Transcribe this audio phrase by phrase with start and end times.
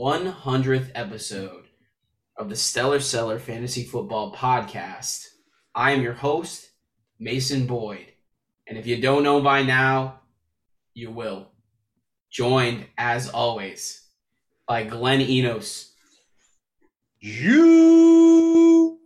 [0.00, 1.64] 100th episode
[2.38, 5.26] of the Stellar Seller Fantasy Football Podcast.
[5.74, 6.70] I am your host,
[7.18, 8.06] Mason Boyd.
[8.66, 10.20] And if you don't know by now,
[10.94, 11.48] you will.
[12.32, 14.08] Joined, as always,
[14.66, 15.92] by Glenn Enos.
[17.18, 18.98] You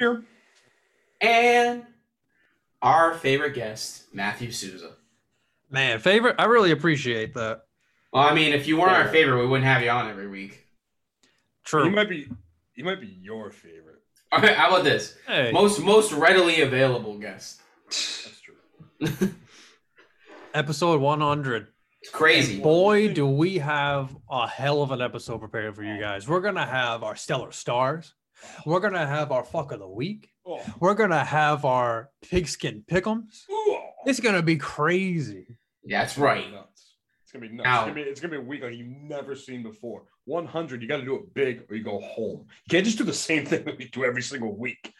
[0.00, 0.24] here.
[1.20, 1.84] and
[2.82, 4.96] our favorite guest, Matthew Souza.
[5.70, 6.34] Man, favorite.
[6.36, 7.60] I really appreciate that.
[8.12, 10.66] Well, I mean, if you weren't our favorite, we wouldn't have you on every week.
[11.64, 11.84] True.
[11.84, 12.28] You might be
[12.74, 14.02] You might be your favorite.
[14.32, 15.16] All right, how about this?
[15.26, 17.60] hey, Most most readily available guest.
[17.86, 19.30] That's true.
[20.54, 21.66] episode 100.
[22.02, 22.60] It's crazy.
[22.60, 26.26] Boy, do we have a hell of an episode prepared for you guys.
[26.26, 28.14] We're gonna have our stellar stars.
[28.64, 30.30] We're gonna have our fuck of the week.
[30.46, 30.62] Oh.
[30.80, 33.44] We're gonna have our pigskin pickums.
[34.06, 35.46] It's gonna be crazy.
[35.84, 36.46] That's right.
[37.32, 37.34] Nuts.
[37.34, 37.64] It's gonna be nuts.
[37.64, 40.04] Now- It's gonna be, it's gonna be a week like you've never seen before.
[40.24, 42.46] 100, you got to do it big or you go home.
[42.64, 44.92] You can't just do the same thing that we do every single week.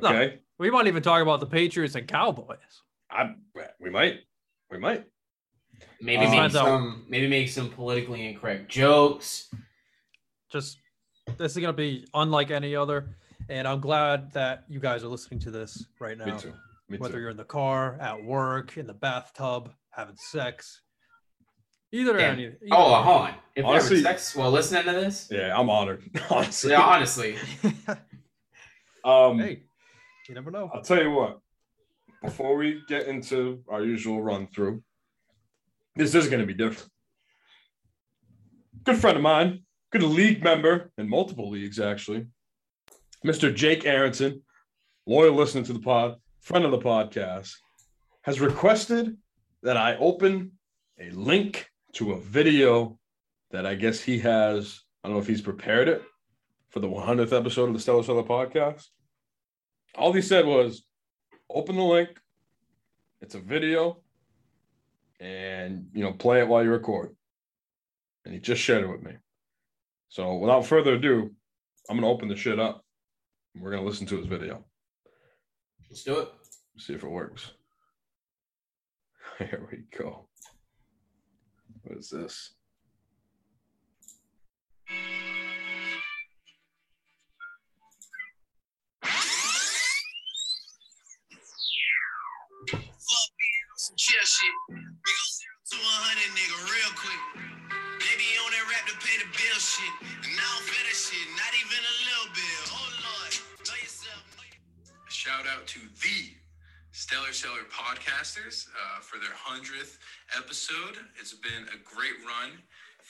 [0.00, 0.08] No.
[0.08, 2.58] Okay, We might even talk about the Patriots and Cowboys.
[3.10, 3.34] I
[3.80, 4.20] we might,
[4.70, 5.04] we might.
[6.00, 9.48] Maybe Uh, make some maybe make some politically incorrect jokes.
[10.50, 10.78] Just
[11.38, 13.16] this is gonna be unlike any other.
[13.48, 16.24] And I'm glad that you guys are listening to this right now.
[16.26, 16.54] Me too.
[16.88, 17.20] Me whether too.
[17.20, 20.80] you're in the car, at work, in the bathtub, having sex.
[21.94, 22.32] Either Damn.
[22.34, 22.44] any.
[22.46, 23.02] either Oh, way.
[23.02, 23.34] hold on.
[23.54, 26.02] If Honestly- you're sex while listening to this, Yeah, I'm honored.
[26.30, 27.36] Honestly, yeah, honestly,
[29.04, 29.62] um, hey,
[30.28, 30.68] you never know.
[30.74, 31.38] I'll tell you what.
[32.20, 34.82] Before we get into our usual run through,
[35.94, 36.90] this is going to be different.
[38.82, 39.60] Good friend of mine,
[39.92, 42.26] good league member in multiple leagues, actually.
[43.24, 43.54] Mr.
[43.54, 44.42] Jake Aronson,
[45.06, 47.52] loyal listener to the pod, friend of the podcast,
[48.22, 49.16] has requested
[49.62, 50.52] that I open
[50.98, 52.98] a link to a video
[53.50, 54.80] that I guess he has.
[55.02, 56.02] I don't know if he's prepared it
[56.70, 58.86] for the 100th episode of the Stellar Seller podcast.
[59.94, 60.84] All he said was,
[61.48, 62.08] open the link.
[63.20, 64.02] It's a video,
[65.20, 67.14] and you know, play it while you record.
[68.24, 69.12] And he just shared it with me.
[70.08, 71.30] So without further ado,
[71.88, 72.84] I'm gonna open the shit up.
[73.54, 74.64] And we're gonna listen to his video.
[75.88, 76.28] let's do it.
[76.76, 77.52] See if it works.
[79.38, 80.28] Here we go.
[81.84, 82.50] What is this?
[93.76, 94.54] some chill shit.
[94.70, 95.76] We go zero to
[96.08, 97.22] hundred, nigga, real quick.
[98.00, 99.92] They be on that rap to pay the bill shit.
[100.24, 102.60] And I don't feel that shit, not even a little bit.
[102.72, 103.32] Oh Lord,
[103.68, 104.24] know yourself.
[104.40, 106.43] Know your- shout out to the
[107.04, 109.98] Stellar Seller podcasters uh, for their 100th
[110.40, 110.96] episode.
[111.20, 112.56] It's been a great run.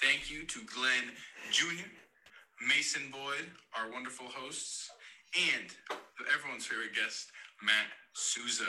[0.03, 1.15] Thank you to Glenn
[1.53, 1.87] Jr.,
[2.67, 4.91] Mason Boyd, our wonderful hosts,
[5.39, 5.71] and
[6.27, 7.31] everyone's favorite guest,
[7.63, 8.67] Matt Souza.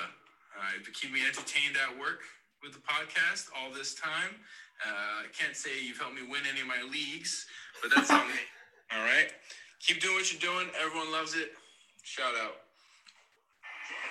[0.53, 2.22] Uh, to keep me entertained at work
[2.62, 4.38] with the podcast all this time.
[4.86, 7.47] Uh, can't say you've helped me win any of my leagues,
[7.81, 8.46] but that's on me.
[8.94, 9.34] All right.
[9.81, 10.69] Keep doing what you're doing.
[10.80, 11.57] Everyone loves it.
[12.03, 12.64] Shout out.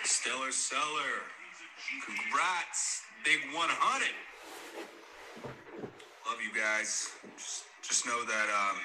[0.05, 1.25] Stellar Seller.
[2.05, 3.03] Congrats.
[3.25, 3.65] Big 100.
[6.29, 7.09] Love you guys.
[7.37, 8.77] Just, just know that um,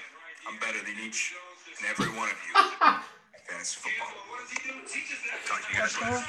[0.48, 1.36] I'm better than each
[1.76, 2.56] and every one of you.
[3.52, 4.16] Fantasy football.
[5.44, 6.24] Talk to you guys later.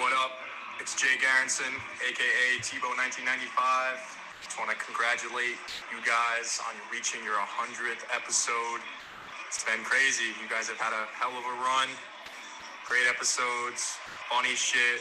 [0.00, 0.40] What up?
[0.80, 1.76] It's Jake Aronson,
[2.08, 4.00] aka Tebow 1995.
[4.40, 5.60] Just want to congratulate
[5.92, 8.80] you guys on reaching your 100th episode.
[9.44, 10.32] It's been crazy.
[10.40, 11.92] You guys have had a hell of a run.
[12.86, 13.96] Great episodes,
[14.30, 15.00] funny shit,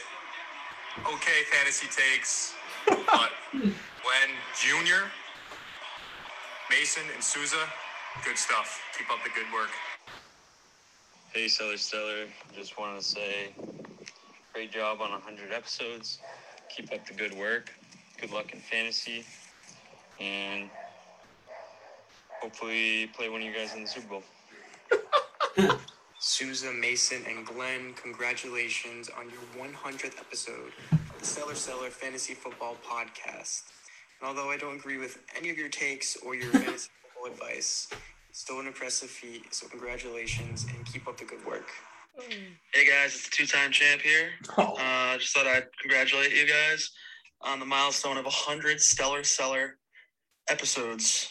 [1.05, 2.53] okay fantasy takes.
[2.87, 5.03] But when Junior,
[6.69, 7.57] Mason, and Souza,
[8.25, 8.81] good stuff.
[8.97, 9.69] Keep up the good work.
[11.31, 12.25] Hey, Stellar Stellar.
[12.55, 13.53] Just want to say,
[14.53, 16.19] great job on 100 episodes.
[16.75, 17.71] Keep up the good work.
[18.19, 19.25] Good luck in fantasy.
[20.19, 20.69] And
[22.41, 24.23] hopefully play one of you guys in the Super Bowl.
[26.27, 32.77] Souza, Mason, and Glenn, congratulations on your 100th episode of the Stellar Seller Fantasy Football
[32.89, 33.63] Podcast.
[34.21, 37.89] And although I don't agree with any of your takes or your fantasy football advice,
[38.29, 39.53] it's still an impressive feat.
[39.53, 41.67] So congratulations and keep up the good work.
[42.73, 44.29] Hey guys, it's the two-time champ here.
[44.57, 46.89] Oh, Uh, just thought I'd congratulate you guys
[47.41, 49.77] on the milestone of 100 Stellar Seller
[50.47, 51.27] episodes.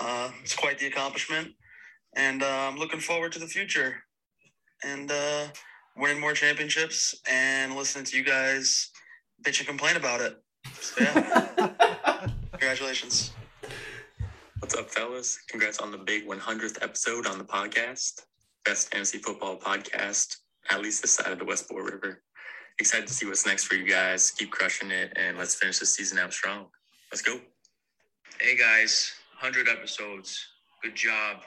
[0.00, 1.52] Uh, it's quite the accomplishment,
[2.16, 4.02] and uh, I'm looking forward to the future
[4.84, 5.46] and uh,
[5.96, 8.90] winning more championships and listening to you guys
[9.42, 10.40] bitch and complain about it.
[10.80, 13.32] So, yeah, congratulations.
[14.60, 15.38] What's up, fellas?
[15.48, 18.22] Congrats on the big 100th episode on the podcast.
[18.64, 20.36] Best fantasy football podcast,
[20.70, 22.22] at least this side of the Westport River.
[22.78, 24.30] Excited to see what's next for you guys.
[24.30, 26.66] Keep crushing it, and let's finish the season out strong.
[27.10, 27.40] Let's go.
[28.40, 30.46] Hey guys, 100 episodes.
[30.82, 31.38] Good job.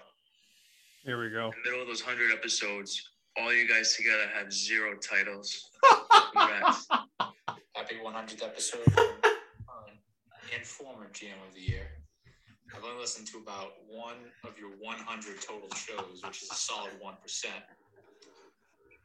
[1.04, 1.46] Here we go.
[1.46, 5.70] In the middle of those 100 episodes, all you guys together have zero titles.
[6.34, 6.88] Congrats.
[7.76, 9.92] Happy 100th episode um,
[10.54, 11.88] and former GM of the year.
[12.76, 16.92] I've only listened to about one of your 100 total shows, which is a solid
[17.04, 17.46] 1%.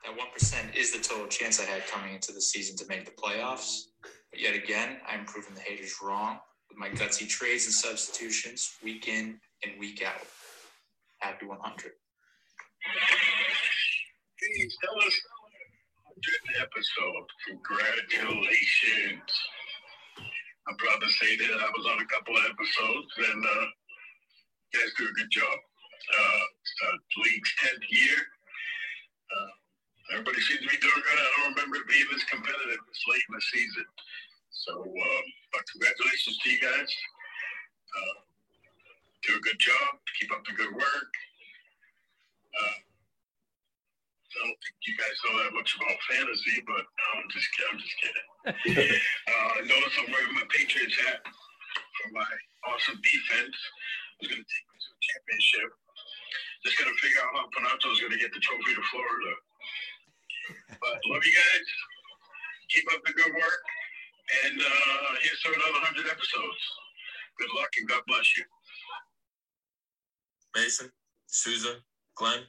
[0.04, 3.10] That 1% is the total chance I had coming into the season to make the
[3.10, 3.82] playoffs.
[4.30, 6.38] But yet again, I'm proving the haters wrong
[6.68, 10.26] with my gutsy trades and substitutions week in and week out.
[11.18, 11.92] Happy 100.
[14.40, 15.12] Hey, Stellar,
[16.16, 17.28] 100th episode.
[17.44, 19.28] Congratulations.
[20.64, 23.66] I'm proud to say that I was on a couple of episodes and uh,
[24.72, 25.44] guys do a good job.
[25.52, 26.44] Uh,
[26.88, 28.16] uh, league's 10th year.
[29.28, 29.50] Uh,
[30.16, 31.20] everybody seems to be doing good.
[31.20, 33.84] I don't remember it being this competitive this late in the season.
[34.64, 36.88] So, um, but congratulations to you guys.
[37.92, 38.16] Uh,
[39.28, 40.00] do a good job.
[40.16, 41.12] Keep up the good work.
[42.56, 42.88] Uh,
[44.30, 47.70] I don't think you guys know that much about fantasy, but no, I'm just kidding.
[47.74, 48.26] I'm just kidding.
[49.30, 52.30] uh, I noticed I'm wearing my Patriots hat for my
[52.70, 53.56] awesome defense.
[53.58, 55.68] I was going to take me to a championship.
[56.62, 59.32] Just got to figure out how Panato's going to get the trophy to Florida.
[60.78, 61.66] But love you guys.
[62.70, 63.62] Keep up the good work.
[64.46, 66.62] And uh, here's to another 100 episodes.
[67.34, 68.44] Good luck and God bless you.
[70.54, 70.90] Mason,
[71.26, 71.82] Souza,
[72.14, 72.46] Glenn,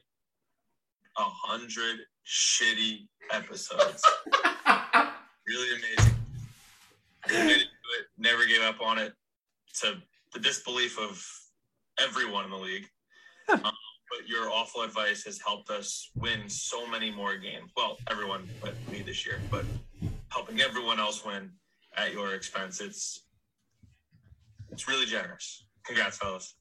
[1.17, 4.03] a hundred shitty episodes.
[5.47, 6.13] really amazing.
[7.27, 9.13] Committed to it, never gave up on it.
[9.81, 9.95] To
[10.33, 11.23] the disbelief of
[11.99, 12.87] everyone in the league.
[13.49, 17.71] um, but your awful advice has helped us win so many more games.
[17.77, 19.65] Well, everyone but me this year, but
[20.29, 21.51] helping everyone else win
[21.95, 22.81] at your expense.
[22.81, 23.25] It's
[24.69, 25.65] it's really generous.
[25.85, 26.55] Congrats, fellas.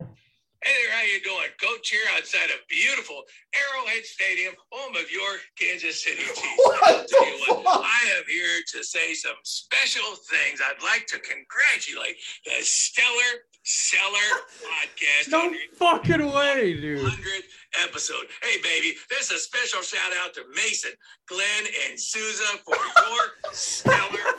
[0.63, 1.49] Hey there, how you doing?
[1.59, 3.23] Coach here outside of beautiful
[3.57, 6.37] Arrowhead Stadium, home of your Kansas City Chiefs.
[7.41, 10.61] You what, I am here to say some special things.
[10.63, 17.07] I'd like to congratulate the Stellar Seller podcast No fucking way, dude.
[17.07, 18.27] 100th episode.
[18.43, 20.93] Hey, baby, this is a special shout out to Mason,
[21.27, 24.35] Glenn, and Souza for your stellar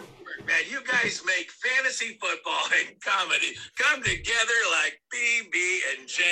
[0.52, 0.62] man.
[0.70, 5.56] You guys make fantasy football and comedy come together like BB
[5.98, 6.24] and J.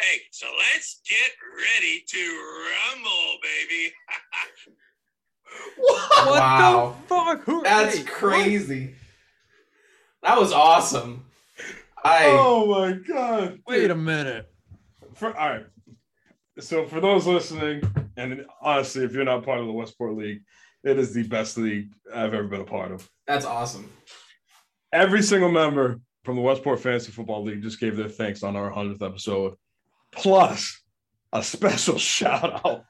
[0.00, 2.18] Hey, so let's get ready to
[2.96, 3.92] rumble, baby.
[5.78, 6.96] What Wow.
[7.00, 7.44] the fuck?
[7.44, 8.12] Who, That's hey, what?
[8.12, 8.94] crazy.
[10.22, 11.24] That was awesome.
[12.04, 13.60] I Oh my god!
[13.66, 14.50] Wait a minute.
[15.14, 15.66] For, all right.
[16.60, 17.80] So for those listening,
[18.18, 20.42] and honestly, if you're not part of the Westport League,
[20.84, 23.08] it is the best league I've ever been a part of.
[23.28, 23.92] That's awesome.
[24.92, 28.72] Every single member from the Westport Fantasy Football League just gave their thanks on our
[28.72, 29.54] 100th episode.
[30.10, 30.80] Plus,
[31.32, 32.84] a special shout out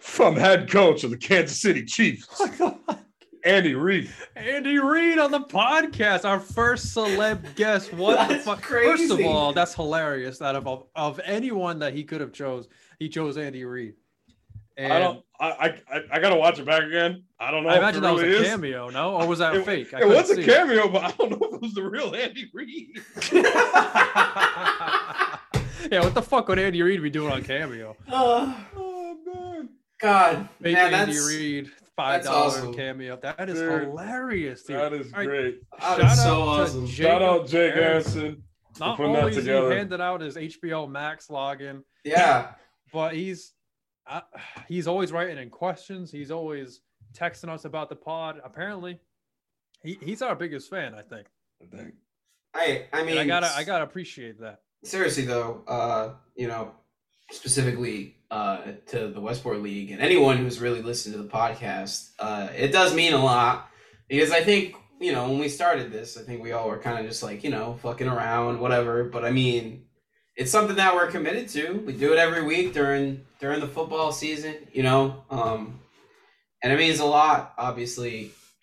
[0.00, 2.78] from head coach of the Kansas City Chiefs, oh
[3.44, 4.10] Andy Reid.
[4.36, 7.92] Andy Reid on the podcast, our first celeb guest.
[7.92, 8.64] What the That's fuck?
[8.64, 10.38] First of all, that's hilarious.
[10.38, 13.94] That of of, of anyone that he could have chose, he chose Andy Reid.
[14.78, 15.24] And I don't.
[15.40, 15.66] I, I
[15.96, 17.24] I- I gotta watch it back again.
[17.40, 17.68] I don't know.
[17.70, 18.46] I if imagine it that was a is.
[18.48, 19.16] cameo, no?
[19.16, 19.92] Or was that It- fake?
[19.92, 21.82] I It was a couldn't see cameo, but I don't know if it was the
[21.82, 23.00] real Andy Reid.
[25.90, 27.96] yeah, what the fuck would Andy Reid be doing on cameo?
[28.08, 29.68] Uh, Oh man.
[30.00, 32.74] God, Make man, Andy that's Reid five dollars dollar awesome.
[32.74, 33.18] cameo.
[33.20, 34.76] That is Dude, hilarious, dude.
[34.76, 35.60] That is All right, great.
[35.80, 36.86] that shout is so out to awesome.
[36.86, 38.20] Jake Shout out Jake Aronson.
[38.22, 38.42] Aronson.
[38.78, 39.74] Not only is he together.
[39.76, 42.52] handed out his HBO Max login, Yeah,
[42.92, 43.52] but he's
[44.08, 44.20] uh,
[44.68, 46.10] he's always writing in questions.
[46.10, 46.80] He's always
[47.16, 48.40] texting us about the pod.
[48.44, 48.98] Apparently,
[49.82, 50.94] he, he's our biggest fan.
[50.94, 51.26] I think.
[51.62, 51.94] I think.
[52.54, 54.60] I I mean And I gotta I gotta appreciate that.
[54.84, 56.72] seriously though, uh, you know,
[57.30, 62.48] specifically uh, to the Westport League and anyone who's really listened to the podcast, uh,
[62.56, 63.70] it does mean a lot
[64.08, 66.98] because I think you know when we started this, I think we all were kind
[66.98, 69.04] of just like you know fucking around, whatever.
[69.04, 69.84] But I mean,
[70.38, 71.82] it's something that we're committed to.
[71.84, 75.80] We do it every week during during the football season, you know, um,
[76.62, 78.30] and it means a lot, obviously.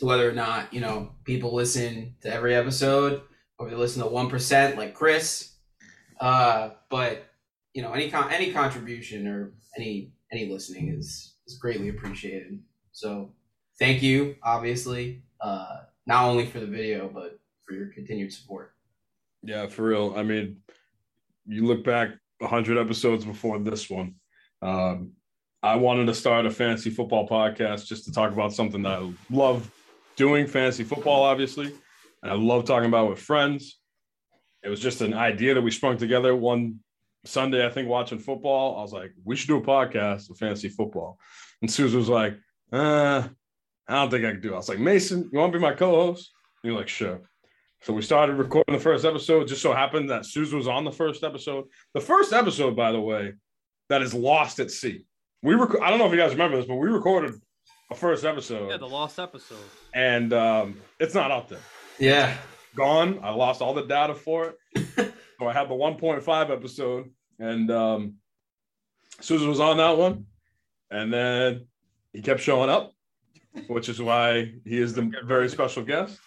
[0.00, 3.20] to whether or not you know people listen to every episode
[3.58, 5.52] or they listen to one percent like Chris.
[6.20, 7.26] Uh, but
[7.74, 12.58] you know, any con- any contribution or any any listening is is greatly appreciated.
[12.92, 13.32] So
[13.78, 15.22] thank you, obviously.
[15.40, 18.72] Uh, not only for the video but for your continued support.
[19.42, 20.14] Yeah, for real.
[20.16, 20.58] I mean,
[21.46, 24.16] you look back 100 episodes before this one.
[24.62, 25.12] Um,
[25.62, 29.12] I wanted to start a fantasy football podcast just to talk about something that I
[29.30, 29.70] love
[30.16, 31.66] doing fantasy football, obviously.
[32.22, 33.78] And I love talking about with friends.
[34.62, 36.80] It was just an idea that we sprung together one
[37.24, 38.78] Sunday, I think, watching football.
[38.78, 41.18] I was like, we should do a podcast of fantasy football.
[41.60, 42.38] And Souza was like,
[42.72, 43.28] uh,
[43.88, 44.54] I don't think I can do it.
[44.54, 46.30] I was like, Mason, you want to be my co host?
[46.62, 47.22] You're like, sure.
[47.82, 49.44] So we started recording the first episode.
[49.44, 51.64] It just so happened that Souza was on the first episode.
[51.94, 53.32] The first episode, by the way,
[53.88, 55.06] that is lost at sea.
[55.42, 57.40] We rec- I don't know if you guys remember this, but we recorded
[57.90, 58.68] a first episode.
[58.68, 59.64] Yeah, the lost episode.
[59.94, 61.60] And um, it's not up there.
[61.98, 62.36] Yeah.
[62.76, 63.18] Gone.
[63.22, 64.86] I lost all the data for it.
[65.38, 68.14] so I had the 1.5 episode, and um,
[69.20, 70.26] Souza was on that one.
[70.90, 71.66] And then
[72.12, 72.92] he kept showing up,
[73.68, 76.18] which is why he is the very special guest.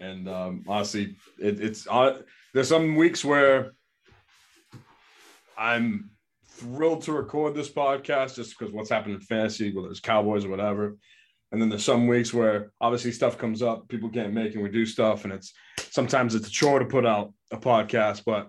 [0.00, 2.22] And um, honestly, it, it's uh,
[2.54, 3.72] there's some weeks where
[5.56, 6.10] I'm
[6.46, 10.48] thrilled to record this podcast just because what's happened in fantasy, whether it's Cowboys or
[10.48, 10.96] whatever.
[11.52, 14.70] And then there's some weeks where obviously stuff comes up, people can't make, and we
[14.70, 15.52] do stuff, and it's
[15.90, 18.22] sometimes it's a chore to put out a podcast.
[18.24, 18.48] But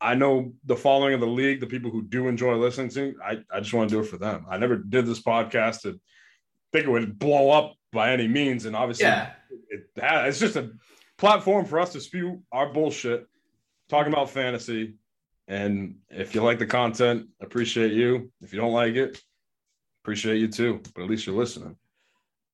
[0.00, 3.38] I know the following of the league, the people who do enjoy listening to, I,
[3.52, 4.46] I just want to do it for them.
[4.48, 6.00] I never did this podcast to
[6.72, 9.32] think it would blow up by any means, and obviously, Yeah.
[9.68, 10.70] It, it's just a
[11.18, 13.26] platform for us to spew our bullshit,
[13.88, 14.94] talking about fantasy.
[15.48, 18.30] And if you like the content, appreciate you.
[18.40, 19.22] If you don't like it,
[20.02, 20.80] appreciate you too.
[20.94, 21.76] But at least you're listening.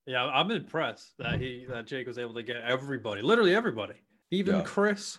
[0.07, 3.95] Yeah, I'm impressed that he that Jake was able to get everybody, literally everybody,
[4.31, 4.63] even Yeah.
[4.63, 5.19] Chris,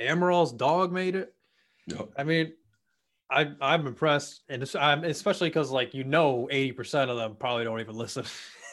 [0.00, 1.34] Amaral's dog made it.
[1.88, 2.08] Yep.
[2.16, 2.52] I mean,
[3.30, 7.36] I I'm impressed, and it's, I'm especially because like you know, eighty percent of them
[7.38, 8.24] probably don't even listen.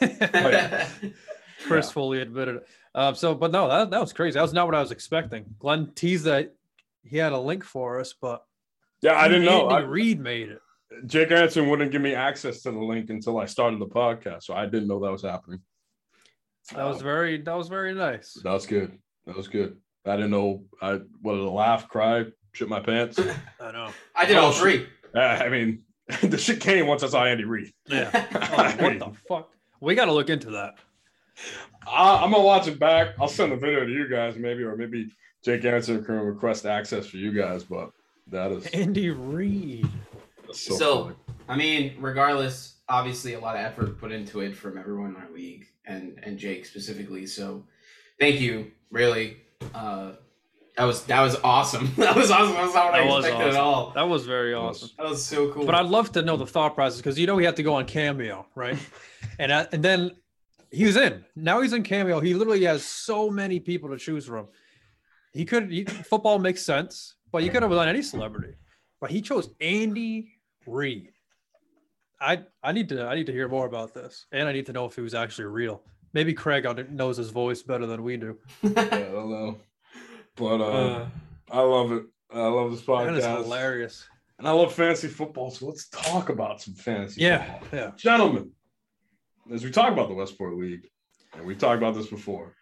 [1.62, 2.66] Chris fully admitted it.
[2.94, 4.34] Um, so, but no, that, that was crazy.
[4.34, 5.44] That was not what I was expecting.
[5.58, 6.54] Glenn teased that
[7.04, 8.44] he had a link for us, but
[9.00, 9.62] Yeah, I didn't know.
[9.70, 10.60] Andy I- Reid made it.
[11.06, 14.54] Jake Aronson wouldn't give me access to the link until I started the podcast, so
[14.54, 15.60] I didn't know that was happening.
[16.74, 18.34] That was very that was very nice.
[18.44, 18.98] That was good.
[19.26, 19.78] That was good.
[20.04, 20.64] I didn't know.
[20.82, 23.18] I what did I laugh, cry, shit my pants.
[23.60, 23.88] I know.
[24.14, 24.86] I did all three.
[25.14, 25.82] Uh, I mean,
[26.22, 27.70] the shit came once I saw Andy Reid.
[27.86, 28.08] Yeah.
[28.34, 29.50] Oh, what the fuck?
[29.78, 30.76] We got to look into that.
[31.86, 33.14] I, I'm gonna watch it back.
[33.20, 35.10] I'll send the video to you guys, maybe, or maybe
[35.42, 37.64] Jake Aronson can request access for you guys.
[37.64, 37.90] But
[38.28, 39.88] that is Andy Reid.
[40.52, 40.76] so.
[40.76, 41.16] So.
[41.48, 45.30] I mean, regardless, obviously a lot of effort put into it from everyone in our
[45.34, 47.26] league and and Jake specifically.
[47.26, 47.64] So,
[48.20, 49.38] thank you, really.
[49.74, 50.12] Uh,
[50.76, 51.92] that was that was awesome.
[51.96, 52.54] that was awesome.
[52.54, 53.56] That was not what That I expected awesome.
[53.56, 53.90] at all.
[53.94, 54.90] That was very awesome.
[54.96, 55.66] That was so cool.
[55.66, 57.74] But I'd love to know the thought process because you know we have to go
[57.74, 58.78] on Cameo, right?
[59.38, 60.12] and I, and then
[60.72, 61.24] he was in.
[61.36, 62.20] Now he's in Cameo.
[62.20, 64.48] He literally has so many people to choose from.
[65.32, 68.54] He could he, football makes sense, but you could have done any celebrity.
[69.00, 70.32] But he chose Andy
[70.66, 71.12] Reid.
[72.20, 74.72] I I need to I need to hear more about this, and I need to
[74.72, 75.82] know if he was actually real.
[76.14, 78.38] Maybe Craig knows his voice better than we do.
[78.62, 79.58] yeah, I don't know,
[80.36, 81.06] but uh, Uh,
[81.50, 82.04] I love it.
[82.32, 83.20] I love this podcast.
[83.20, 84.08] That is hilarious.
[84.38, 85.50] and I love fantasy football.
[85.50, 87.22] So let's talk about some fantasy.
[87.22, 87.78] Yeah, football.
[87.78, 87.90] yeah.
[87.96, 88.52] gentlemen.
[89.50, 90.88] As we talk about the Westport League,
[91.34, 92.54] and we've talked about this before,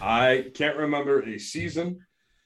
[0.00, 2.00] I can't remember a season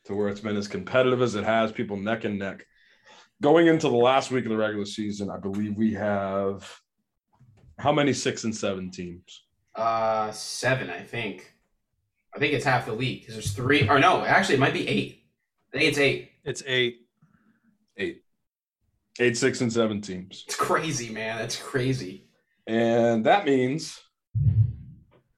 [0.05, 2.65] to where it's been as competitive as it has, people neck and neck.
[3.43, 6.81] Going into the last week of the regular season, I believe we have
[7.79, 9.45] how many six and seven teams?
[9.75, 11.53] uh, seven, I think.
[12.35, 13.89] I think it's half the league because there's three.
[13.89, 15.25] Or no, actually, it might be eight.
[15.73, 16.31] I think it's eight.
[16.45, 17.07] It's eight.
[17.97, 18.23] Eight.
[19.21, 20.45] Eight, six, and seven teams.
[20.47, 21.39] It's crazy, man.
[21.39, 22.24] That's crazy.
[22.67, 24.01] And that means,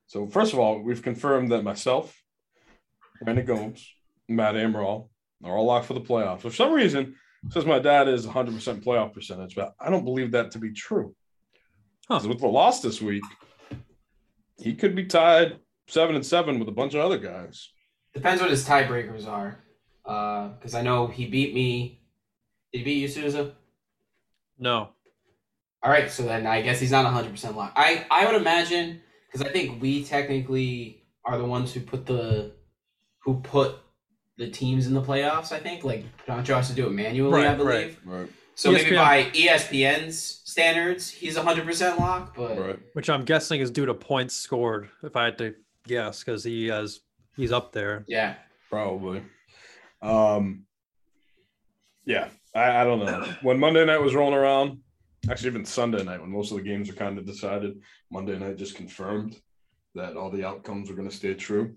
[0.07, 2.17] so first of all, we've confirmed that myself,
[3.23, 3.87] Brandon Gomes,
[4.29, 5.09] Matt Amaral
[5.45, 6.41] are all locked for the playoffs.
[6.41, 7.17] For some reason,
[7.51, 11.15] says my dad is 100% playoff percentage, but I don't believe that to be true.
[12.09, 13.25] 'Cause With the loss this week,
[14.59, 17.71] he could be tied seven and seven with a bunch of other guys.
[18.15, 19.63] Depends what his tiebreakers are.
[20.05, 22.01] Uh, because I know he beat me.
[22.73, 23.57] Did he beat you, Souza?
[24.59, 24.91] No.
[25.87, 27.79] All right, so then I guess he's not 100% locked.
[27.79, 29.01] I, I would imagine,
[29.31, 32.55] because I think we technically are the ones who put the
[33.23, 33.77] who put
[34.37, 35.85] the teams in the playoffs, I think.
[35.85, 38.01] Like, Joncho has to do it manually, I Right, believe.
[38.05, 38.19] right.
[38.23, 38.29] Right.
[38.57, 42.79] So maybe by ESPN's standards, he's 100% locked, but Right.
[42.95, 44.89] which I'm guessing is due to points scored.
[45.05, 45.55] If I had to
[45.87, 46.99] guess, because he has
[47.37, 48.05] he's up there.
[48.09, 48.35] yeah.
[48.71, 49.23] Probably.
[50.03, 50.65] Um,
[52.05, 53.25] yeah, I, I don't know.
[53.43, 54.79] When Monday night was rolling around,
[55.31, 57.81] actually even Sunday night, when most of the games are kind of decided,
[58.11, 59.41] Monday night just confirmed
[59.95, 61.75] that all the outcomes were going to stay true.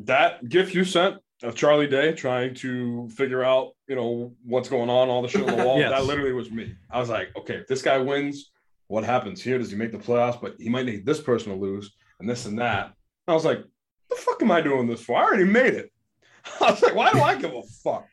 [0.00, 4.90] That gift you sent of Charlie Day trying to figure out, you know, what's going
[4.90, 5.90] on, all the shit on the wall, Yes.
[5.90, 6.74] that literally was me.
[6.90, 8.50] I was like, okay, if this guy wins,
[8.88, 9.58] what happens here?
[9.58, 10.40] Does he make the playoffs?
[10.40, 12.92] But he might need this person to lose and this and that.
[13.28, 13.62] I was like,
[14.08, 15.16] the fuck am I doing this for?
[15.16, 15.92] I already made it.
[16.60, 18.06] I was like, why do I give a fuck?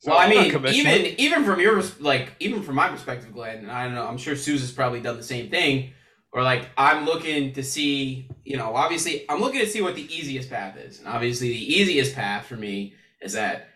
[0.00, 3.58] So well, I I'm mean, even even from your like, even from my perspective, Glenn,
[3.58, 4.06] and I don't know.
[4.06, 5.92] I'm sure Souza's probably done the same thing.
[6.30, 10.14] Or like, I'm looking to see, you know, obviously, I'm looking to see what the
[10.14, 13.68] easiest path is, and obviously, the easiest path for me is that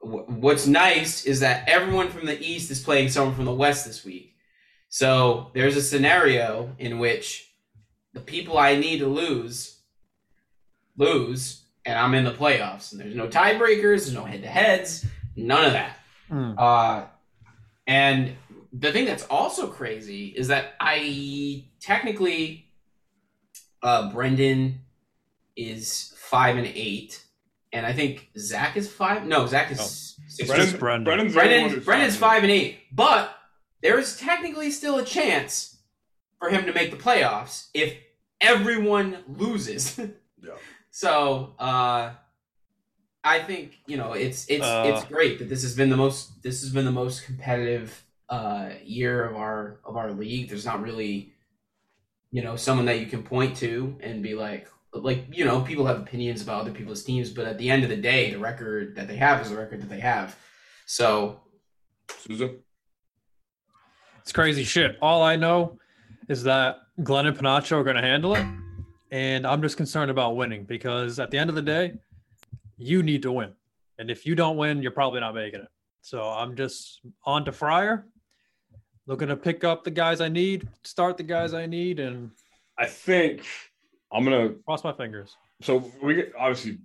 [0.00, 3.84] w- what's nice is that everyone from the east is playing someone from the west
[3.84, 4.34] this week.
[4.88, 7.52] So there's a scenario in which
[8.14, 9.80] the people I need to lose
[10.96, 15.04] lose, and I'm in the playoffs, and there's no tiebreakers, there's no head-to-heads,
[15.36, 15.98] none of that.
[16.28, 16.58] Hmm.
[16.58, 17.04] Uh,
[17.86, 18.36] and
[18.72, 22.66] the thing that's also crazy is that I technically,
[23.82, 24.80] uh, Brendan
[25.56, 27.22] is five and eight,
[27.72, 29.24] and I think Zach is five.
[29.26, 29.84] No, Zach is Oh.
[30.28, 30.48] six.
[30.48, 31.04] Brendan- just Brendan.
[31.04, 32.20] Brendan's the Brendan, Brendan's five.
[32.34, 33.34] five and eight, but
[33.82, 35.78] there is technically still a chance
[36.38, 37.94] for him to make the playoffs if
[38.40, 39.98] everyone loses.
[39.98, 40.50] Yeah.
[40.90, 42.14] So uh,
[43.26, 46.42] I think you know it's it's Uh, it's great that this has been the most
[46.42, 50.48] this has been the most competitive uh, year of our of our league.
[50.48, 51.32] There's not really
[52.30, 55.86] you know someone that you can point to and be like like you know people
[55.86, 58.94] have opinions about other people's teams, but at the end of the day, the record
[58.94, 60.38] that they have is the record that they have.
[60.86, 61.40] So
[62.08, 62.54] Souza?
[64.20, 64.98] It's crazy shit.
[65.02, 65.78] All I know
[66.28, 68.46] is that Glenn and Panacho are going to handle it.
[69.12, 71.94] And I'm just concerned about winning because at the end of the day,
[72.76, 73.52] you need to win.
[73.98, 75.68] And if you don't win, you're probably not making it.
[76.02, 78.06] So I'm just on to Fryer,
[79.06, 82.30] looking to pick up the guys I need, start the guys I need, and
[82.78, 83.44] I think
[84.12, 85.34] I'm gonna cross my fingers.
[85.62, 86.78] so we get obviously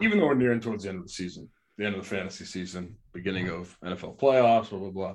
[0.00, 2.44] even though we're nearing towards the end of the season, the end of the fantasy
[2.44, 5.14] season, beginning of NFL playoffs, blah blah blah.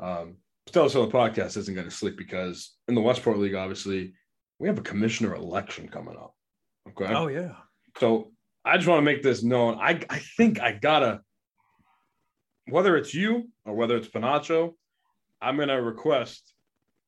[0.00, 0.36] Um,
[0.68, 4.12] Stellar Solar Podcast isn't going to sleep because in the Westport League, obviously,
[4.58, 6.34] we have a commissioner election coming up.
[6.90, 7.12] Okay.
[7.12, 7.54] Oh, yeah.
[7.98, 8.32] So
[8.68, 9.78] I just want to make this known.
[9.80, 11.22] I I think I gotta,
[12.68, 14.74] whether it's you or whether it's Panacho,
[15.40, 16.52] I'm gonna request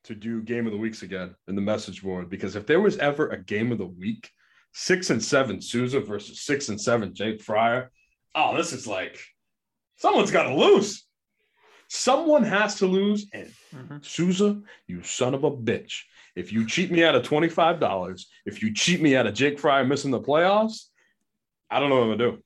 [0.04, 2.96] to do game of the weeks again in the message board because if there was
[2.96, 4.30] ever a game of the week,
[4.72, 7.90] six and seven Souza versus six and seven Jake Fryer,
[8.34, 9.20] oh, this is like
[9.96, 11.04] someone's got to lose.
[11.88, 14.04] Someone has to lose, and Mhm.
[14.04, 16.04] Souza, you son of a bitch.
[16.36, 19.84] If you cheat me out of $25, if you cheat me out of Jake Fryer
[19.84, 20.89] missing the playoffs,
[21.70, 22.42] I don't know what I'm gonna do.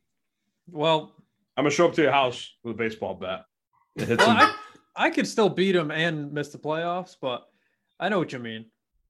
[0.70, 1.12] Well,
[1.56, 3.44] I'm gonna show up to your house with a baseball bat
[3.96, 4.16] well.
[4.20, 4.54] I,
[4.96, 7.46] I could still beat him and miss the playoffs, but
[8.00, 8.66] I know what you mean.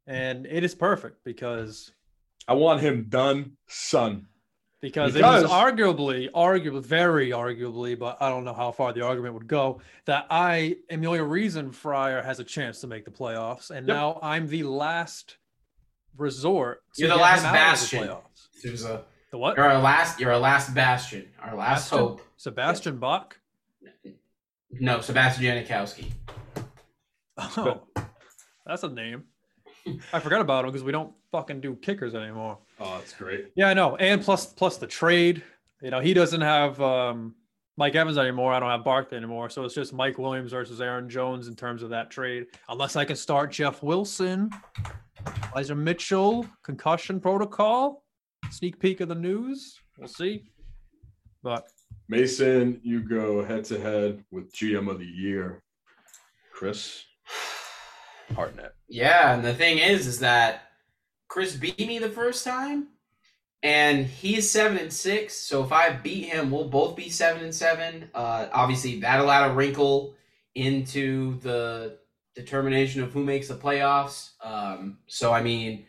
[0.06, 1.90] And it is perfect because
[2.46, 4.26] I want him done, son.
[4.82, 9.00] because, Because- it was arguably, arguably, very arguably, but I don't know how far the
[9.00, 13.06] argument would go that I am the only reason Fryer has a chance to make
[13.06, 13.96] the playoffs, and Yep.
[13.96, 15.38] now I'm the last
[16.18, 16.82] resort.
[16.96, 18.08] to You're the last him out of the bastion.
[18.08, 18.48] playoffs.
[18.60, 19.56] Souza, The what?
[19.56, 21.98] you're our last you're our last bastion, our last Bastion?
[21.98, 22.22] hope.
[22.36, 23.36] Sebastian Bach.
[24.70, 26.12] No, Sebastian Janikowski.
[27.36, 27.82] Oh,
[28.64, 29.24] that's a name.
[30.12, 32.58] I forgot about him because we don't fucking do kickers anymore.
[32.78, 33.46] Oh, that's great.
[33.56, 33.96] Yeah, I know.
[33.96, 35.42] And plus plus the trade.
[35.82, 37.34] You know, he doesn't have um
[37.76, 38.52] Mike Evans anymore.
[38.52, 39.50] I don't have Barkley anymore.
[39.50, 42.46] So it's just Mike Williams versus Aaron Jones in terms of that trade.
[42.68, 44.48] Unless I can start Jeff Wilson,
[45.50, 48.03] Elijah Mitchell, concussion protocol,
[48.50, 49.78] sneak peek of the news.
[49.98, 50.44] We'll see.
[51.42, 51.66] But
[52.08, 55.62] Mason, you go head to head with GM of the year,
[56.52, 57.04] Chris
[58.34, 58.74] Hartnett.
[58.88, 60.62] Yeah, and the thing is, is that
[61.28, 62.88] Chris beat me the first time,
[63.62, 65.34] and he's seven and six.
[65.34, 68.10] So if I beat him, we'll both be seven and seven.
[68.14, 70.14] Uh, obviously, that'll add a wrinkle
[70.54, 71.98] into the
[72.34, 74.30] determination of who makes the playoffs.
[74.42, 75.86] Um, so I mean,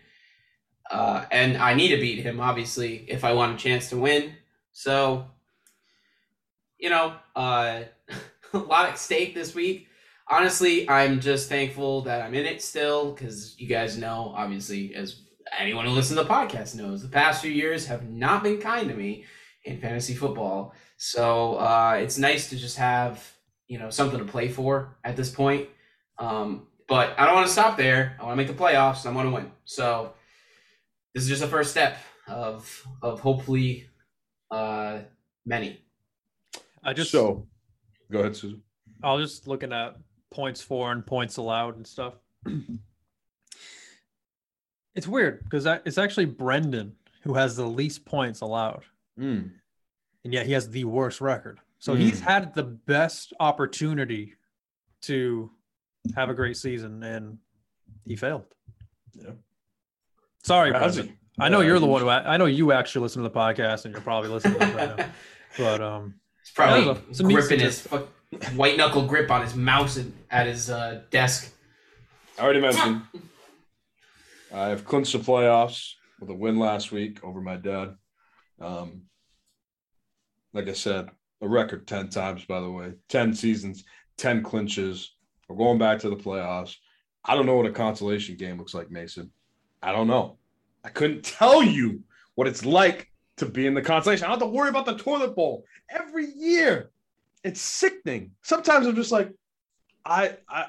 [0.92, 4.34] uh, and I need to beat him obviously if I want a chance to win.
[4.72, 5.26] So,
[6.78, 7.84] you know, uh,
[8.54, 9.88] a lot at stake this week
[10.28, 15.22] honestly, I'm just thankful that I'm in it still because you guys know, obviously, as
[15.58, 18.90] anyone who listens to the podcast knows, the past few years have not been kind
[18.90, 19.26] to me
[19.64, 20.74] in fantasy football.
[20.98, 23.32] So uh, it's nice to just have
[23.68, 25.70] you know something to play for at this point.
[26.18, 28.16] Um, but I don't want to stop there.
[28.20, 29.06] I want to make the playoffs.
[29.06, 29.52] I want to win.
[29.66, 30.14] So
[31.16, 31.98] this is just a first step
[32.28, 33.90] of of hopefully
[34.52, 35.00] uh,
[35.46, 35.80] many.
[36.84, 37.48] I just so
[38.12, 38.58] go ahead, Souza.
[39.02, 39.96] I was just looking at
[40.30, 42.14] points for and points allowed and stuff.
[44.96, 48.84] It's weird because it's actually Brendan who has the least points allowed,
[49.20, 49.52] Mm.
[50.24, 51.60] and yet he has the worst record.
[51.80, 52.24] So he's Mm.
[52.24, 54.36] had the best opportunity
[55.02, 55.52] to
[56.16, 57.40] have a great season, and
[58.06, 58.46] he failed.
[59.14, 59.32] Yeah.
[60.46, 61.18] Sorry, Has Brendan.
[61.40, 63.94] I know you're the one who I know you actually listen to the podcast, and
[63.94, 65.06] you're probably listening to this right now.
[65.58, 68.08] But um, He's probably Yeah, some neat gripping his fuck,
[68.56, 71.52] white knuckle grip on his mouse and, at his uh, desk.
[72.38, 73.02] I already mentioned
[74.54, 77.96] I've clinched the playoffs with a win last week over my dad.
[78.60, 79.04] Um,
[80.54, 81.10] like I said,
[81.42, 83.86] a record 10 times, by the way, 10 seasons,
[84.18, 85.16] 10 clinches.
[85.48, 86.76] We're going back to the playoffs.
[87.24, 89.32] I don't know what a consolation game looks like, Mason.
[89.86, 90.38] I don't know.
[90.84, 92.02] I couldn't tell you
[92.34, 94.26] what it's like to be in the consolation.
[94.26, 96.90] I don't have to worry about the toilet bowl every year.
[97.44, 98.32] It's sickening.
[98.42, 99.32] Sometimes I'm just like,
[100.04, 100.66] I, I,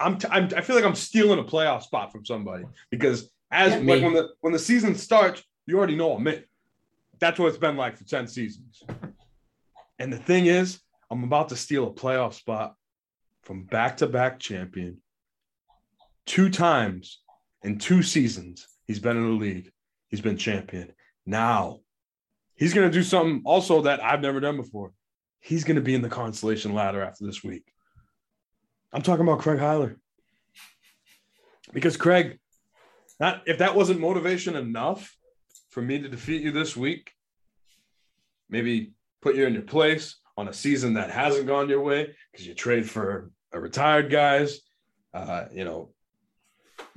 [0.00, 3.72] I'm, t- I'm I feel like I'm stealing a playoff spot from somebody because as
[3.72, 6.42] Yeah, like when the when the season starts, you already know I'm in.
[7.18, 8.82] That's what it's been like for 10 seasons.
[9.98, 12.74] And the thing is, I'm about to steal a playoff spot
[13.42, 14.98] from back-to-back champion.
[16.26, 17.20] Two times
[17.62, 19.70] in two seasons, he's been in the league.
[20.08, 20.92] He's been champion.
[21.24, 21.80] Now,
[22.54, 24.92] he's going to do something also that I've never done before.
[25.40, 27.64] He's going to be in the consolation ladder after this week.
[28.92, 29.96] I'm talking about Craig Heiler.
[31.72, 32.38] Because Craig,
[33.20, 35.16] if that wasn't motivation enough
[35.70, 37.12] for me to defeat you this week,
[38.48, 42.46] maybe put you in your place on a season that hasn't gone your way because
[42.46, 44.60] you trade for a retired guys,
[45.14, 45.90] uh, you know,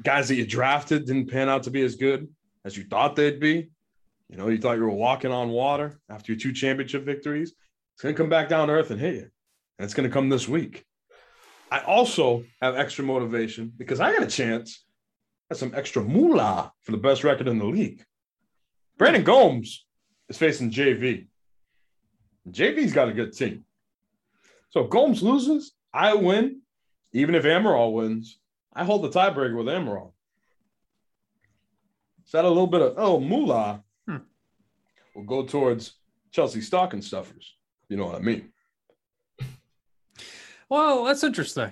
[0.04, 2.28] guys that you drafted didn't pan out to be as good
[2.66, 3.70] as you thought they'd be.
[4.30, 7.54] You know, you thought you were walking on water after your two championship victories.
[7.96, 9.30] It's going to come back down to earth and hit you.
[9.78, 10.86] And it's going to come this week.
[11.72, 14.86] I also have extra motivation because I got a chance
[15.52, 18.04] at some extra moolah for the best record in the league.
[18.98, 19.86] Brandon Gomes
[20.28, 21.28] is facing JV.
[22.50, 23.66] JV's got a good team.
[24.70, 26.62] So if Gomes loses, I win.
[27.14, 28.40] Even if Amaral wins,
[28.80, 30.14] I hold the tiebreaker with Amaral.
[32.26, 33.84] Is that a little bit of oh moolah?
[34.08, 34.18] Hmm.
[35.14, 35.96] Will go towards
[36.32, 37.58] Chelsea stocking stuffers.
[37.90, 38.54] You know what I mean?
[40.70, 41.72] Well, that's interesting.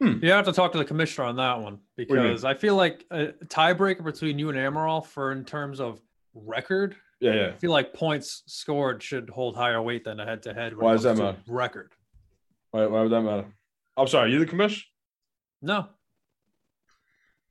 [0.00, 0.20] Hmm.
[0.22, 2.22] You have to talk to the commissioner on that one do you mean?
[2.22, 6.00] because I feel like a tiebreaker between you and Amaral for in terms of
[6.32, 6.96] record.
[7.20, 7.46] Yeah, yeah.
[7.48, 10.74] I feel like points scored should hold higher weight than a head to head.
[10.74, 11.36] Why does that matter?
[11.46, 11.92] Record.
[12.70, 13.44] Why, why would that matter?
[13.98, 14.84] I'm sorry, you the commissioner?
[15.60, 15.88] No.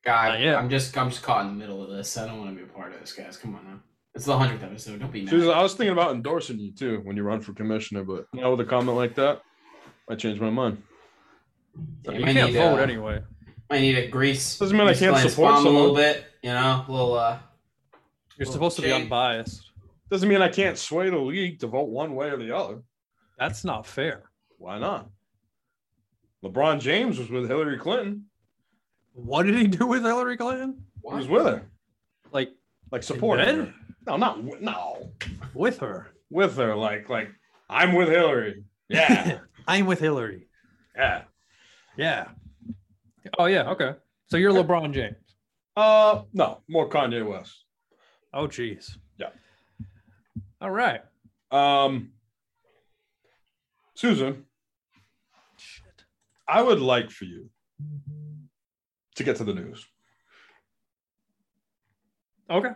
[0.06, 0.56] God, Not yet.
[0.56, 2.16] I'm just I'm just caught in the middle of this.
[2.18, 3.38] I don't want to be a part of this, guys.
[3.38, 3.80] Come on now.
[4.14, 5.00] It's the hundredth episode.
[5.00, 5.32] Don't be mad.
[5.32, 8.52] Souza, I was thinking about endorsing you too when you run for commissioner, but now
[8.52, 9.42] with a comment like that,
[10.10, 10.82] I changed my mind.
[12.04, 13.22] Yeah, You might can't need, vote uh, anyway.
[13.70, 14.58] I need a grease.
[14.60, 16.24] Doesn't mean I can't Glenn's support palm a little bit.
[16.44, 17.16] You know, a little.
[17.16, 17.40] uh
[18.38, 19.72] You're well, supposed to be unbiased.
[20.12, 22.84] Doesn't mean I can't sway the league to vote one way or the other.
[23.40, 24.30] That's not fair.
[24.60, 25.10] Why not?
[26.44, 28.26] LeBron James was with Hillary Clinton.
[29.16, 30.84] What did he do with Hillary Clinton?
[31.10, 31.64] He was with her,
[32.32, 32.52] Like
[32.92, 33.56] like supporting bed?
[33.56, 33.74] her.
[34.08, 35.12] No, not wi- no,
[35.54, 36.12] with her.
[36.30, 36.76] with her.
[36.76, 37.30] Like, like
[37.70, 38.64] I'm with Hillary.
[38.90, 40.48] Yeah, I'm with Hillary.
[40.96, 41.24] yeah.
[41.98, 42.28] Yeah.
[43.40, 43.70] Oh yeah.
[43.72, 43.94] Okay.
[44.28, 45.16] So you're LeBron James.
[45.78, 47.64] Uh, no, more Kanye West.
[48.34, 48.98] Oh geez.
[49.18, 49.30] Yeah.
[50.60, 51.02] All right.
[51.52, 52.12] Um,
[53.96, 54.36] Souza,
[55.58, 56.04] Shit.
[56.48, 57.50] I would like for you
[59.16, 59.86] to get to the news.
[62.50, 62.70] Okay.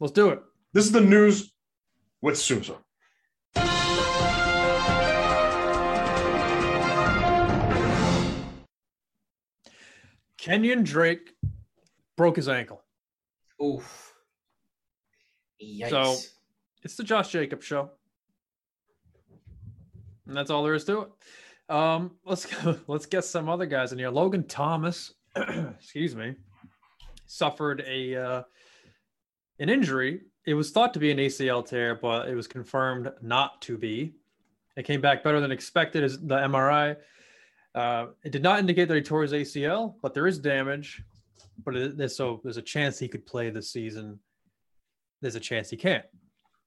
[0.00, 0.40] Let's do it.
[0.72, 1.52] This is the news
[2.22, 2.76] with Souza.
[10.36, 11.34] Kenyon Drake
[12.16, 12.82] broke his ankle.
[13.62, 14.14] Oof.
[15.62, 15.90] Yikes.
[15.90, 16.16] So-
[16.84, 17.90] It's the Josh Jacobs show.
[20.26, 21.08] And that's all there is to it.
[21.74, 24.10] Um, let's go, let's get some other guys in here.
[24.10, 25.12] Logan Thomas,
[25.78, 26.34] excuse me,
[27.26, 28.42] suffered a uh,
[29.58, 30.22] an injury.
[30.46, 34.14] It was thought to be an ACL tear, but it was confirmed not to be.
[34.76, 36.96] It came back better than expected as the MRI.
[37.74, 41.02] Uh, it did not indicate that he tore his ACL, but there is damage.
[41.64, 44.18] But it, so there's a chance he could play this season.
[45.20, 46.04] There's a chance he can't.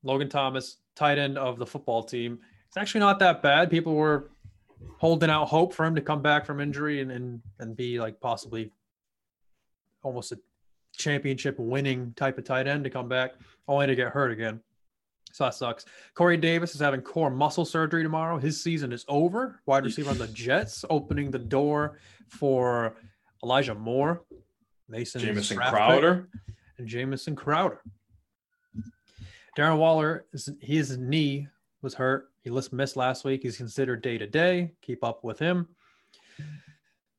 [0.03, 2.39] Logan Thomas, tight end of the football team.
[2.67, 3.69] It's actually not that bad.
[3.69, 4.30] People were
[4.97, 8.19] holding out hope for him to come back from injury and and, and be like
[8.19, 8.71] possibly
[10.03, 10.39] almost a
[10.97, 13.31] championship winning type of tight end to come back,
[13.67, 14.59] only to get hurt again.
[15.33, 15.85] So that sucks.
[16.13, 18.37] Corey Davis is having core muscle surgery tomorrow.
[18.37, 19.61] His season is over.
[19.65, 22.95] Wide receiver on the Jets, opening the door for
[23.43, 24.23] Elijah Moore,
[24.89, 25.77] Mason Jamison draft pick.
[25.77, 26.27] Crowder.
[26.77, 27.81] and Jamison Crowder.
[29.57, 30.25] Darren Waller,
[30.61, 31.47] his knee
[31.81, 32.30] was hurt.
[32.43, 33.43] He missed last week.
[33.43, 34.73] He's considered day to day.
[34.81, 35.67] Keep up with him.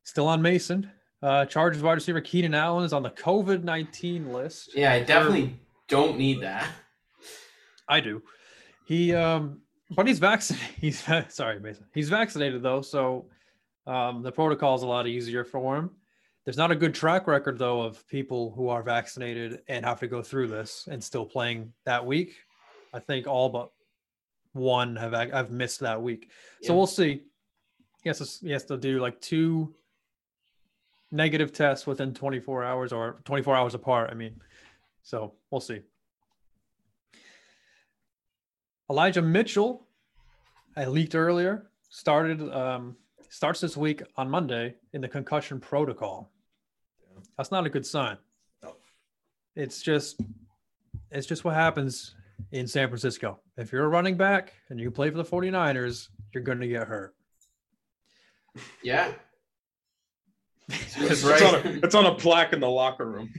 [0.03, 0.91] Still on Mason.
[1.23, 4.75] Uh, Chargers wide receiver Keenan Allen is on the COVID 19 list.
[4.75, 5.57] Yeah, I definitely
[5.87, 6.69] don't need that.
[7.89, 8.23] I do.
[8.87, 9.61] He um
[9.95, 10.69] but he's vaccinated.
[10.81, 11.85] He's sorry, Mason.
[11.95, 13.27] He's vaccinated though, so
[13.87, 15.91] um the protocol is a lot easier for him.
[16.45, 20.09] There's not a good track record though of people who are vaccinated and have to
[20.09, 22.35] go through this and still playing that week.
[22.93, 23.71] I think all but
[24.53, 26.31] one have I've missed that week.
[26.63, 26.77] So Yeah.
[26.77, 27.23] we'll see.
[28.03, 29.75] He has to, he has to do like two
[31.11, 34.11] negative tests within 24 hours or 24 hours apart.
[34.11, 34.41] I mean,
[35.03, 35.83] so we'll see.
[38.91, 39.87] Elijah Mitchell,
[40.77, 42.97] I leaked earlier, started um,
[43.29, 46.31] starts this week on Monday in the concussion protocol.
[47.37, 48.19] That's not a good sign.
[49.55, 50.21] It's just
[51.11, 52.15] it's just what happens
[52.51, 53.41] in San Francisco.
[53.57, 56.87] If you're a running back and you play for the 49ers, you're going to get
[56.87, 57.15] hurt.
[58.83, 59.13] Yeah.
[60.69, 61.43] It's, right.
[61.43, 63.33] on a, it's on a plaque in the locker room.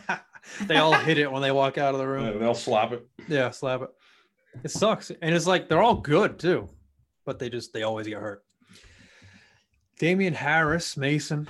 [0.66, 2.26] they all hit it when they walk out of the room.
[2.26, 3.06] Yeah, they'll slap it.
[3.28, 3.90] Yeah, slap it.
[4.64, 5.10] It sucks.
[5.10, 6.68] And it's like they're all good too,
[7.24, 8.44] but they just they always get hurt.
[9.98, 11.48] Damien Harris, Mason.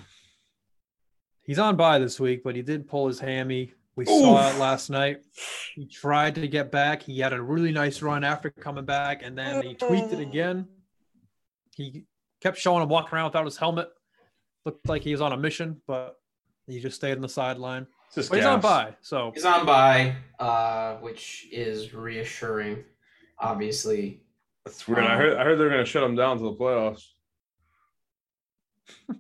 [1.43, 3.73] He's on bye this week, but he did pull his hammy.
[3.95, 4.55] We saw Oof.
[4.55, 5.19] it last night.
[5.75, 7.03] He tried to get back.
[7.03, 10.67] He had a really nice run after coming back, and then he tweaked it again.
[11.77, 12.07] He
[12.41, 13.89] kept showing him walking around without his helmet.
[14.65, 16.17] Looked like he was on a mission, but
[16.67, 17.87] he just stayed on the sideline.
[18.17, 22.85] It's But he's on bye, so He's on bye, uh, which is reassuring,
[23.39, 24.23] obviously.
[24.65, 25.05] That's weird.
[25.05, 27.05] I heard I heard they're gonna shut him down to the playoffs.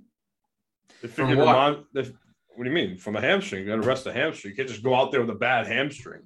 [1.00, 1.46] They figured what?
[1.48, 2.12] Ramon, they,
[2.62, 2.96] what do you mean?
[2.96, 3.62] From a hamstring?
[3.64, 4.52] You gotta rest a hamstring.
[4.52, 6.22] You can't just go out there with a bad hamstring.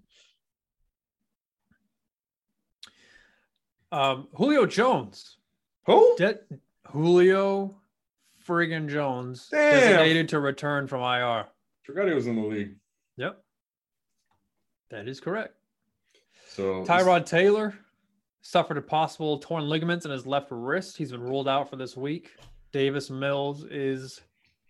[3.90, 5.38] um, Julio Jones.
[5.86, 6.14] Who?
[6.18, 6.38] De-
[6.88, 7.80] Julio
[8.46, 9.80] friggin' Jones Damn.
[9.80, 11.46] designated to return from IR.
[11.84, 12.76] Forgot he was in the league.
[13.16, 13.42] Yep.
[14.90, 15.54] That is correct.
[16.48, 17.74] So Tyrod Taylor
[18.42, 20.98] suffered a possible torn ligaments in his left wrist.
[20.98, 22.32] He's been ruled out for this week.
[22.72, 24.20] Davis Mills is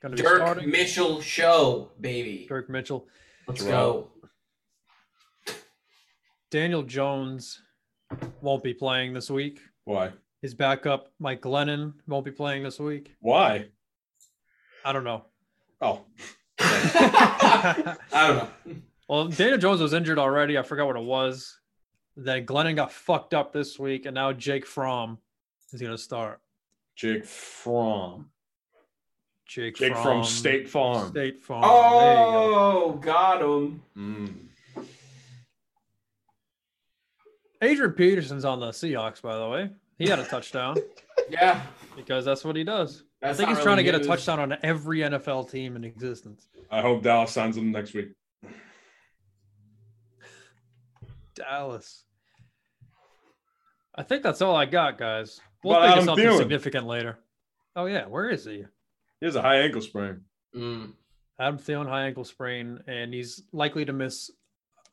[0.01, 0.71] going to be Dirk starting.
[0.71, 2.47] Mitchell show, baby.
[2.49, 3.07] Dirk Mitchell.
[3.47, 3.71] Let's Wow.
[3.71, 4.11] go.
[6.51, 7.61] Daniel Jones
[8.41, 9.61] won't be playing this week.
[9.85, 10.13] Why?
[10.43, 13.15] His backup, Mike Glennon, won't be playing this week.
[13.21, 13.69] Why?
[14.85, 15.25] I don't know.
[15.81, 16.03] Oh,
[16.61, 18.49] I don't know.
[19.09, 20.57] Well, Daniel Jones was injured already.
[20.59, 21.59] I forgot what it was.
[22.17, 25.19] Then Glennon got fucked up this week, and now Jake Fromm
[25.73, 26.41] is going to start.
[26.95, 28.31] Jake Fromm.
[29.47, 31.09] Jake, Jake Fromm, from State Farm.
[31.11, 31.63] State Farm.
[31.63, 32.17] There you
[32.53, 32.55] go.
[32.55, 33.83] Oh, got him.
[33.97, 34.35] Mm.
[37.63, 39.71] Adrian Peterson's on the Seahawks, by the way.
[39.99, 40.77] He had a touchdown
[41.31, 41.63] Yeah.
[41.95, 43.05] because that's what he does.
[43.23, 45.85] I think not he's trying to really get a touchdown on every NFL team in
[45.85, 46.49] existence.
[46.71, 48.09] I hope Dallas signs him next week.
[51.35, 52.05] Dallas.
[53.95, 55.41] I think that's all I got, guys.
[55.63, 56.39] We'll What think about of something Adam Thielen?
[56.43, 57.19] significant later.
[57.75, 58.65] Oh yeah, where is he?
[59.21, 60.21] He has a high ankle sprain.
[60.55, 60.93] Mm.
[61.39, 64.31] Adam Thielen high ankle sprain, and he's likely to miss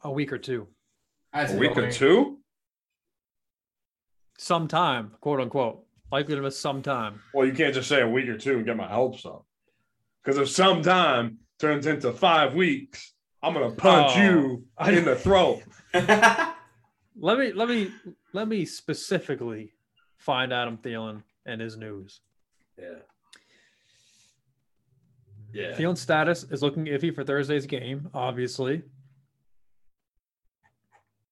[0.03, 0.67] a week or two,
[1.33, 2.39] A week or two?
[4.38, 5.86] sometime, quote unquote.
[6.12, 7.21] Likely to miss sometime.
[7.33, 9.45] Well, you can't just say a week or two and get my hopes up.
[10.23, 14.21] Because if sometime turns into five weeks, I'm gonna punch Oh.
[14.21, 15.63] you in the throat.
[17.15, 17.91] Let me let me
[18.33, 19.73] let me specifically
[20.17, 22.21] find Adam Thielen and his news.
[22.77, 22.99] Yeah.
[25.54, 25.74] Yeah.
[25.76, 28.82] Thielen's status is looking iffy for Thursday's game, obviously.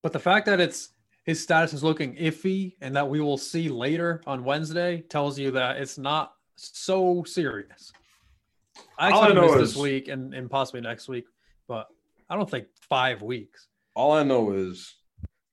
[0.04, 0.90] But the fact that it's
[1.26, 5.52] his status is looking iffy and that we will see later on Wednesday tells you
[5.52, 7.92] that it's not so serious.
[8.98, 11.26] I expect know this is- week and, and possibly next week,
[11.68, 11.88] but
[12.30, 13.68] I don't think five weeks.
[13.96, 14.96] All I know is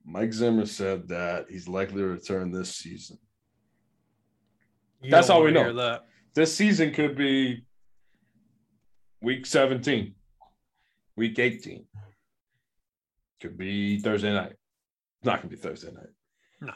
[0.05, 3.19] Mike Zimmer said that he's likely to return this season.
[5.03, 5.73] You That's all we know.
[5.75, 6.07] That.
[6.35, 7.65] This season could be
[9.21, 10.15] week 17,
[11.17, 11.85] week 18.
[13.41, 14.53] Could be Thursday night.
[14.53, 16.11] It's not gonna be Thursday night.
[16.61, 16.73] No.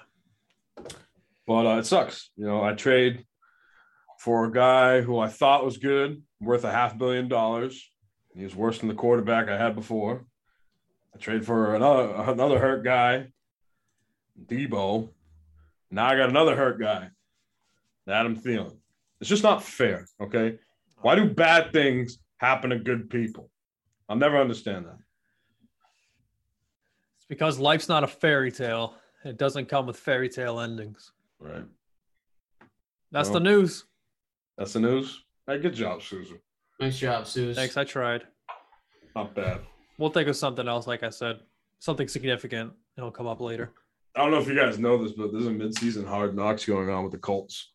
[1.46, 2.30] But uh, it sucks.
[2.36, 3.24] You know, I trade
[4.18, 7.90] for a guy who I thought was good, worth a half billion dollars.
[8.34, 10.24] He was worse than the quarterback I had before.
[11.14, 13.28] I trade for another another hurt guy,
[14.46, 15.10] Deebo.
[15.90, 17.10] Now I got another hurt guy,
[18.08, 18.76] Adam Thielen.
[19.20, 20.06] It's just not fair.
[20.20, 20.58] Okay,
[20.98, 23.48] why do bad things happen to good people?
[24.08, 24.98] I'll never understand that.
[27.16, 28.94] It's because life's not a fairy tale.
[29.24, 31.12] It doesn't come with fairy tale endings.
[31.38, 31.64] Right.
[33.12, 33.84] That's Well, the news.
[34.58, 35.22] That's the news.
[35.46, 36.38] Hey, good job, Susan.
[36.80, 37.54] Nice job, Susan.
[37.54, 38.24] Thanks, I tried.
[39.14, 39.60] Not bad.
[39.98, 41.40] We'll think of something else, like I said.
[41.78, 42.72] Something significant.
[42.96, 43.70] It'll come up later.
[44.16, 46.90] I don't know if you guys know this, but there's a midseason hard knocks going
[46.90, 47.72] on with the Colts.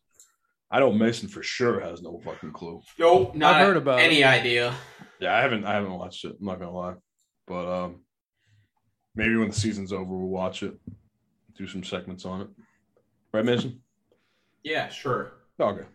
[0.70, 2.82] I know Mason for sure has no fucking clue.
[2.98, 4.74] Nope, not I've heard about any idea.
[5.20, 6.36] Yeah, I haven't I haven't watched it.
[6.38, 6.94] I'm not gonna lie.
[7.46, 8.00] But um
[9.14, 10.74] maybe when the season's over we'll watch it.
[11.56, 12.48] Do some segments on it.
[13.32, 13.80] Right, Mason?
[14.62, 15.32] Yeah, sure.
[15.58, 15.86] Okay.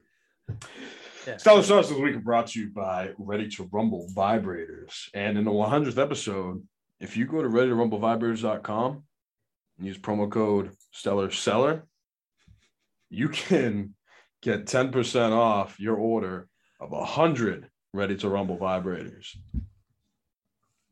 [1.25, 1.37] Yeah.
[1.37, 5.07] Stellar Stars this week brought to you by Ready to Rumble Vibrators.
[5.13, 6.61] And in the 100th episode,
[6.99, 9.03] if you go to readytorumbleVibrators.com
[9.77, 11.85] and use promo code Stellar Seller,
[13.09, 13.95] you can
[14.43, 16.47] get 10% off your order
[16.79, 19.37] of 100 Ready to Rumble vibrators.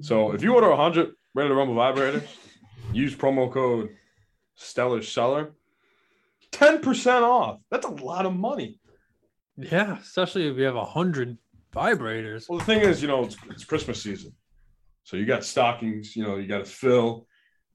[0.04, 2.28] So if you order 100 Ready to Rumble vibrators,
[2.94, 3.90] use promo code
[4.56, 5.54] Stellar Seller,
[6.52, 7.60] 10% off.
[7.72, 8.80] That's a lot of money.
[9.58, 11.38] Yeah, especially if you have a hundred
[11.74, 12.48] vibrators.
[12.50, 14.34] Well, the thing is, you know, it's, it's Christmas season,
[15.04, 16.16] so you got stockings.
[16.16, 17.28] You know, you got to fill.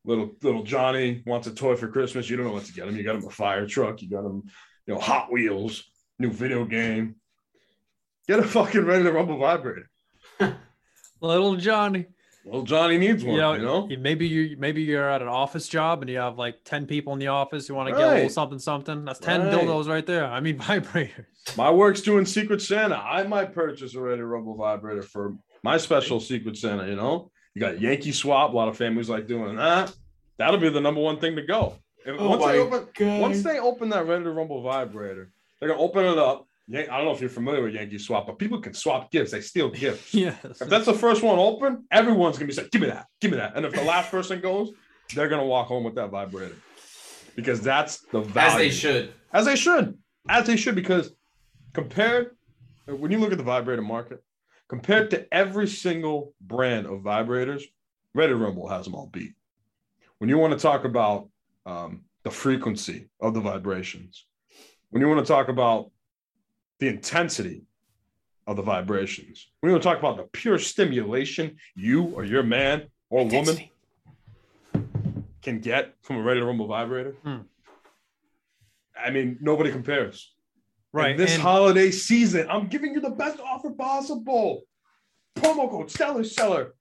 [0.04, 2.30] Little little Johnny wants a toy for Christmas.
[2.30, 2.96] You don't know what to get him.
[2.96, 4.02] You got him a fire truck.
[4.02, 4.44] You got him,
[4.86, 5.84] you know, Hot Wheels,
[6.18, 7.16] new video game.
[8.28, 9.88] Get a fucking ready to rumble vibrator.
[11.20, 12.06] Little Johnny.
[12.44, 13.34] Well, Johnny needs one.
[13.34, 16.38] You know, You know, maybe you maybe you're at an office job and you have
[16.38, 17.68] like ten people in the office.
[17.68, 19.04] You want to get a little something something.
[19.04, 19.52] That's ten Right.
[19.54, 20.26] dildos right there.
[20.26, 21.26] I mean vibrators.
[21.56, 22.96] my work's doing Secret Santa.
[22.96, 26.86] I might purchase a ready to rumble vibrator for my special Secret Santa.
[26.86, 28.52] You know, you got Yankee swap.
[28.52, 29.92] A lot of families like doing that.
[30.38, 31.78] That'll be the number one thing to go.
[32.06, 33.20] If- Oh once they open, God.
[33.20, 36.46] once they open that ready to rumble vibrator, they're gonna open it up.
[36.68, 39.32] Yan- I don't know if you're familiar with Yankee swap, but people can swap gifts.
[39.32, 40.14] They steal gifts.
[40.14, 40.44] Yes.
[40.44, 43.36] If that's the first one open, everyone's gonna be saying, "Give me that, give me
[43.38, 44.70] that." And if the last person goes,
[45.14, 46.56] they're gonna walk home with that vibrator
[47.34, 48.50] because that's the value.
[48.50, 49.12] As they should.
[49.32, 49.98] As they should.
[50.28, 51.12] As they should, because
[51.72, 52.36] compared,
[52.86, 54.22] when you look at the vibrator market,
[54.68, 57.62] compared to every single brand of vibrators,
[58.14, 59.34] Ready to Rumble has them all beat.
[60.18, 61.28] When you want to talk about
[61.66, 64.24] um, the frequency of the vibrations,
[64.90, 65.90] when you want to talk about
[66.78, 67.64] the intensity
[68.46, 72.42] of the vibrations, when you want to talk about the pure stimulation you or your
[72.42, 73.58] man or woman
[75.42, 77.38] can get from a Ready to Rumble vibrator, Hmm.
[78.98, 80.32] I mean, nobody compares.
[80.92, 81.10] Right.
[81.10, 84.62] And this and- holiday season, I'm giving you the best offer possible.
[85.36, 86.74] Promo code Stellar Seller.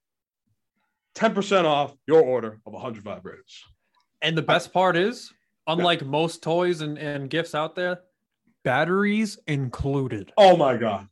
[1.16, 3.62] 10% off your order of 100 vibrators.
[4.26, 5.32] And the best part is,
[5.68, 8.00] unlike most toys and, and gifts out there,
[8.64, 10.34] batteries included.
[10.36, 11.08] Oh my God.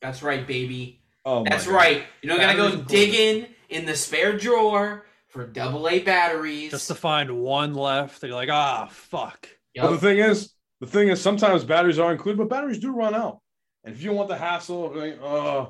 [0.00, 1.02] That's right, baby.
[1.26, 1.74] Oh That's God.
[1.74, 2.04] right.
[2.22, 3.06] You don't gotta go Batteries included.
[3.10, 6.70] digging in the spare drawer for double A batteries.
[6.70, 8.22] Just to find one left.
[8.22, 9.46] They're like, ah, fuck.
[9.74, 9.84] Yup.
[9.84, 13.14] But the thing is, the thing is, sometimes batteries are included, but batteries do run
[13.14, 13.40] out.
[13.84, 15.66] And if you want the hassle like, uh,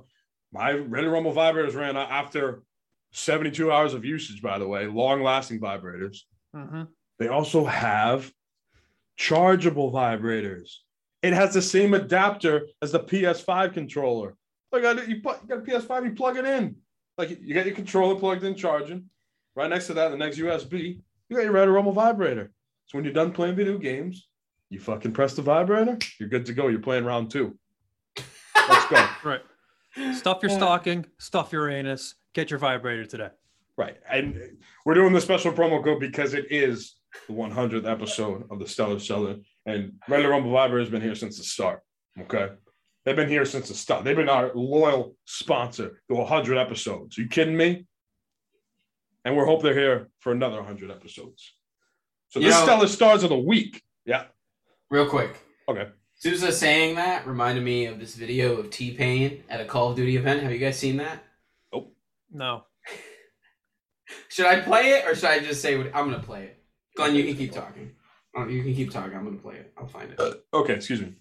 [0.52, 2.62] my Ready to Rumble vibrators ran out after
[3.10, 6.18] 72 hours of usage, by the way, long lasting vibrators.
[6.54, 6.88] Mhm.
[7.18, 8.32] They also have
[9.16, 10.76] chargeable vibrators.
[11.22, 14.36] It has the same adapter as the PS5 controller.
[14.72, 16.76] Like you, put, you got a PS5, you plug it in.
[17.18, 19.10] Like you got your controller plugged in, charging.
[19.54, 22.52] Right next to that, the next USB, you got your Red Rumble vibrator.
[22.86, 24.28] So when you're done playing video games,
[24.70, 26.68] you fucking press the vibrator, you're good to go.
[26.68, 27.58] You're playing round two.
[28.56, 29.06] Let's go.
[29.24, 29.42] Right.
[30.14, 33.30] Stuff your stocking, stuff your anus, get your vibrator today.
[33.80, 33.96] Right.
[34.12, 38.68] And we're doing the special promo code because it is the 100th episode of the
[38.68, 39.36] Stellar Seller.
[39.64, 41.80] And Red Rumble Viber has been here since the start.
[42.20, 42.50] Okay.
[43.06, 44.04] They've been here since the start.
[44.04, 47.16] They've been our loyal sponsor to 100 episodes.
[47.16, 47.86] Are you kidding me?
[49.24, 51.54] And we hope they're here for another 100 episodes.
[52.28, 53.82] So You this Stellar Stars of the Week.
[54.04, 54.24] Yeah.
[54.90, 55.38] Real quick.
[55.70, 55.88] Okay.
[56.16, 59.96] Souza saying that reminded me of this video of T Pain at a Call of
[59.96, 60.42] Duty event.
[60.42, 61.24] Have you guys seen that?
[61.72, 61.92] Oh
[62.30, 62.64] no.
[64.28, 66.62] Should I play it or should I just say what I'm gonna play it?
[66.96, 67.92] Glenn, you can keep talking.
[68.36, 69.16] Oh, you can keep talking.
[69.16, 69.72] I'm gonna play it.
[69.76, 70.44] I'll find it.
[70.52, 70.74] Okay.
[70.74, 71.14] Excuse me.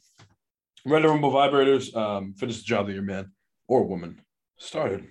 [0.85, 1.95] Red Rumble Vibrators.
[1.95, 3.31] Um, finish the job that your man
[3.67, 4.21] or woman
[4.57, 5.07] started.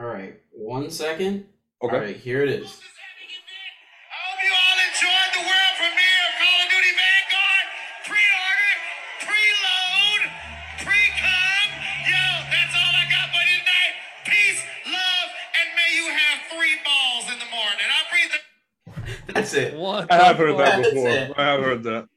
[0.00, 1.46] All right, one second.
[1.82, 1.96] Okay.
[1.96, 2.80] All right, here it is.
[19.34, 19.74] That's it.
[19.76, 20.10] What?
[20.12, 21.08] I have heard that before.
[21.08, 21.32] it.
[21.36, 22.08] I have heard that.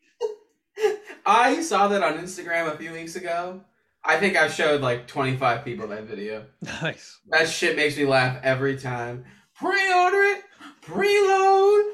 [1.26, 3.61] I saw that on Instagram a few weeks ago.
[4.03, 6.45] I think I've showed like 25 people that video.
[6.82, 7.20] Nice.
[7.30, 9.26] That shit makes me laugh every time.
[9.55, 10.43] Pre-order it,
[10.84, 11.91] preload,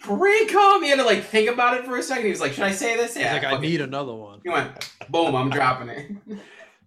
[0.00, 0.82] pre-com.
[0.82, 2.24] He had to like think about it for a second.
[2.24, 4.14] He was like, "Should I say this?" He's Yeah, like, I fuck it." need another
[4.14, 4.40] one.
[4.44, 5.34] He went, "Boom!
[5.34, 6.12] I'm dropping it."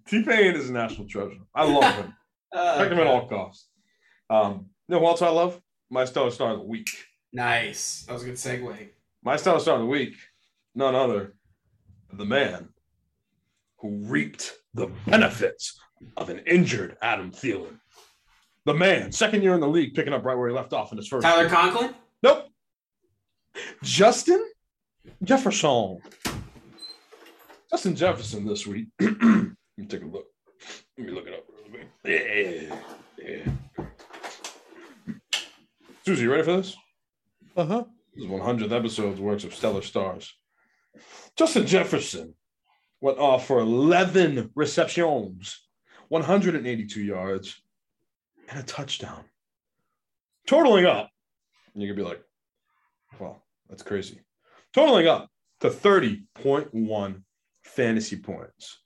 [0.08, 1.38] T Pain is a national treasure.
[1.54, 2.14] I love him.
[2.56, 3.68] Uh, Protect him at all costs.
[4.30, 5.62] Um, you know who else I love?
[5.92, 6.88] My stellar star of the week.
[7.34, 8.04] Nice.
[8.08, 8.90] That was a good segue.
[9.24, 10.16] My stellar star of the week,
[10.76, 11.34] none other
[12.10, 12.70] than the man
[13.80, 15.80] who reaped the benefits
[16.16, 17.80] of an injured Adam Thielen.
[18.66, 20.98] The man, second year in the league, picking up right where he left off in
[20.98, 21.24] his first.
[21.24, 21.50] Tyler year.
[21.50, 21.96] Conklin.
[22.22, 22.48] Nope.
[23.84, 24.44] Justin
[25.24, 26.00] Jefferson.
[27.70, 28.88] Justin Jefferson this week.
[29.00, 30.28] Let me take a look.
[30.98, 31.88] Let me look it up real quick.
[32.04, 32.76] Yeah.
[33.18, 33.86] Yeah.
[36.06, 36.76] Susie, you ready for this?
[37.58, 37.84] Uh huh.
[38.14, 40.32] This is 100th episode's Works of Stellar Stars.
[41.36, 42.36] Justin Jefferson
[43.02, 45.68] went off for 11 receptions,
[46.10, 47.60] 182 yards,
[48.48, 49.24] and a touchdown.
[50.46, 51.10] Totaling up,
[51.74, 52.22] and you could be like,
[53.20, 54.22] well, that's crazy.
[54.72, 55.28] Totaling up
[55.62, 57.24] to 30.1
[57.64, 58.78] fantasy points.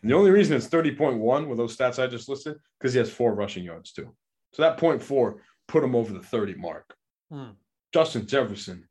[0.00, 3.10] And the only reason it's 30.1 with those stats I just listed, because he has
[3.10, 4.14] four rushing yards too.
[4.52, 6.94] So that point four put him over the 30 mark.
[7.28, 7.50] Hmm.
[7.92, 8.88] Justin Jefferson,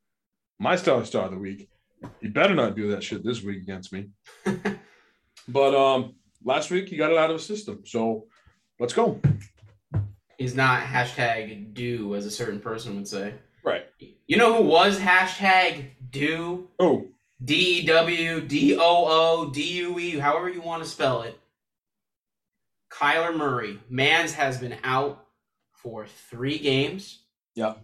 [0.60, 1.70] my stellar star of the week.
[2.20, 4.10] He better not do that shit this week against me.
[5.48, 7.82] but um last week he got it out of his system.
[7.86, 8.26] So
[8.80, 9.20] let's go.
[10.38, 13.36] He's not hashtag do as a certain person would say.
[13.64, 13.86] Right.
[14.28, 16.68] You know who was hashtag do?
[16.80, 17.06] Oh,
[17.44, 21.40] D W D O O D U E, however you want to spell it.
[22.92, 23.80] Kyler Murray.
[23.90, 25.26] Mans has been out
[25.72, 27.24] for three games
[27.56, 27.76] yeah.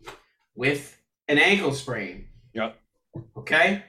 [0.56, 0.97] with
[1.28, 2.28] an ankle sprain.
[2.54, 2.72] Yeah.
[3.36, 3.84] Okay?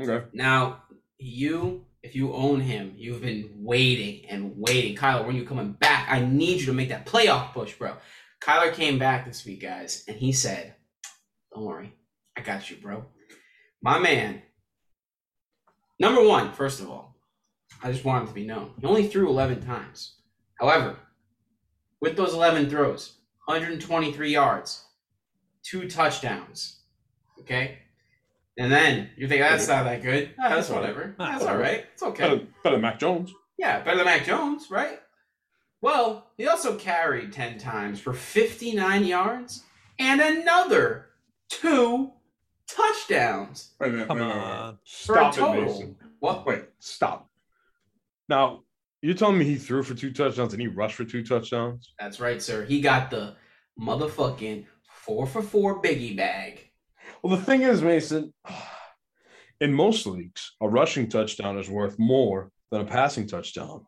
[0.00, 0.26] Okay.
[0.32, 0.82] Now,
[1.18, 4.96] you, if you own him, you've been waiting and waiting.
[4.96, 6.08] Kyler, when you coming back?
[6.10, 7.94] I need you to make that playoff push, bro.
[8.42, 10.74] Kyler came back this week, guys, and he said,
[11.54, 11.94] Don't worry,
[12.36, 13.04] I got you, bro.
[13.82, 14.42] My man,
[16.00, 17.16] number one, first of all,
[17.82, 18.72] I just want him to be known.
[18.80, 20.16] He only threw 11 times.
[20.58, 20.96] However,
[22.00, 23.14] with those 11 throws,
[23.46, 24.84] 123 yards,
[25.62, 26.80] two touchdowns.
[27.40, 27.78] Okay?
[28.58, 30.34] And then you think that's not that good.
[30.38, 31.14] Ah, that's whatever.
[31.18, 31.86] That's all right.
[31.94, 32.22] It's okay.
[32.24, 33.32] Better, better than Mac Jones.
[33.58, 35.00] Yeah, better than Mac Jones, right?
[35.80, 39.64] Well, he also carried 10 times for 59 yards
[39.98, 41.06] and another
[41.48, 42.12] two
[42.68, 43.70] touchdowns.
[43.80, 44.66] Wait a minute, Come wait a minute, wait a on.
[44.66, 44.78] minute.
[44.84, 45.60] For a Stop it.
[45.62, 45.96] Mason.
[46.20, 46.46] What?
[46.46, 47.28] Wait, stop.
[48.28, 48.62] Now,
[49.00, 51.92] you're telling me he threw for two touchdowns and he rushed for two touchdowns?
[51.98, 52.64] That's right, sir.
[52.64, 53.34] He got the
[53.80, 54.66] motherfucking
[55.02, 56.70] four for four biggie bag.
[57.22, 58.32] Well, the thing is, Mason,
[59.60, 63.84] in most leagues, a rushing touchdown is worth more than a passing touchdown.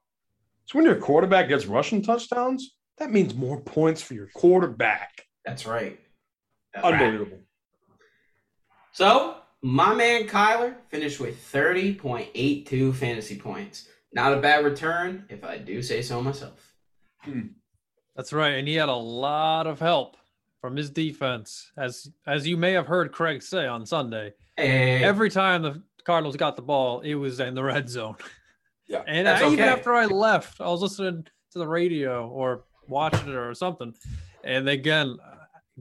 [0.66, 5.24] So when your quarterback gets rushing touchdowns, that means more points for your quarterback.
[5.44, 5.98] That's right.
[6.72, 6.94] That's right.
[6.94, 7.38] Unbelievable.
[8.92, 13.88] So, my man Kyler finished with 30.82 fantasy points.
[14.12, 16.74] Not a bad return, if I do say so myself.
[17.22, 17.48] Hmm.
[18.14, 20.16] That's right, and he had a lot of help
[20.64, 24.32] from his defense, as as you may have heard Craig say on Sunday.
[24.56, 28.16] Hey, Every time the Cardinals got the ball, it was in the red zone.
[28.86, 33.30] Yeah, and I, even after I left, I was listening to the radio or watching
[33.30, 33.94] it or something,
[34.44, 35.16] and again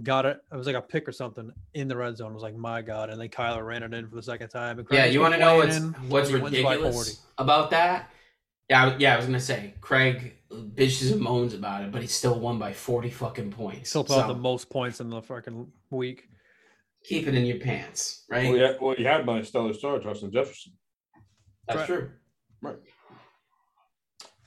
[0.02, 0.40] got it.
[0.50, 2.32] It was like a pick or something in the red zone.
[2.32, 3.10] I was like, my God!
[3.10, 4.86] And then Kyler ran it in for the second time.
[4.90, 6.78] Yeah, you want to know what's what's he wins by 40.
[6.78, 8.10] ridiculous about that?
[8.74, 12.08] Yeah, I- yeah, I was gonna say Craig bitches and moans about it, but he
[12.08, 13.92] still won by forty fucking points.
[13.92, 16.28] Still put out So, the most points in the fucking week.
[17.04, 18.50] keep it in your pants, right?
[18.50, 20.74] Well, yeah, well, you had my stellar star, Justin Jefferson.
[21.68, 21.86] That's Right.
[21.88, 22.12] true.
[22.64, 22.78] Right.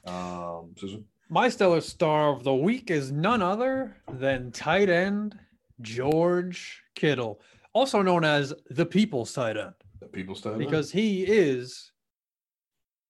[0.06, 1.04] Um, Susan?
[1.28, 5.38] My stellar star of the week is none other than tight end
[5.82, 7.40] George Kittle,
[7.74, 11.92] also known as the People's tight end, The people stand because he is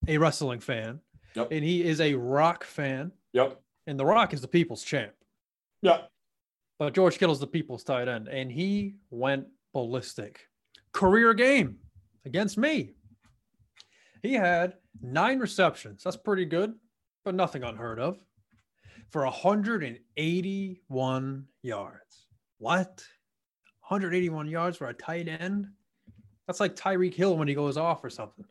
[0.08, 1.00] a wrestling fan
[1.36, 1.48] Yep.
[1.52, 3.60] and he is a rock fan, Yep.
[3.86, 5.12] and The Rock is the People's champ.
[5.82, 6.10] Yep.
[6.78, 10.48] But George Kittle's the People's tight end, and he went ballistic.
[10.92, 11.78] Career game
[12.24, 12.94] against me.
[14.22, 16.02] He had nine receptions.
[16.02, 16.74] That's pretty good,
[17.24, 18.18] but nothing unheard of.
[19.10, 22.26] For 181 yards.
[22.58, 23.04] What?
[23.88, 25.66] 181 yards for a tight end?
[26.46, 28.44] That's like Tyreek Hill when he goes off or something.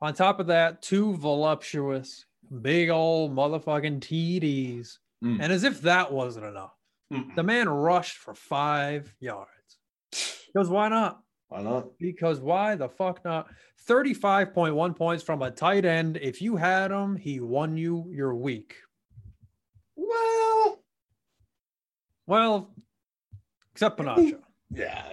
[0.00, 2.24] On top of that, two voluptuous,
[2.62, 4.98] big old motherfucking TDs.
[5.24, 5.38] Mm.
[5.42, 6.74] And as if that wasn't enough,
[7.12, 7.34] Mm.
[7.34, 9.48] the man rushed for five yards.
[10.52, 11.22] Because why not?
[11.48, 11.98] Why not?
[11.98, 13.48] Because why the fuck not?
[13.88, 16.18] 35.1 points from a tight end.
[16.18, 18.74] If you had him, he won you your week.
[19.96, 20.84] Well,
[22.26, 22.74] Well,
[23.72, 24.42] except Panacho.
[24.70, 25.08] Yeah.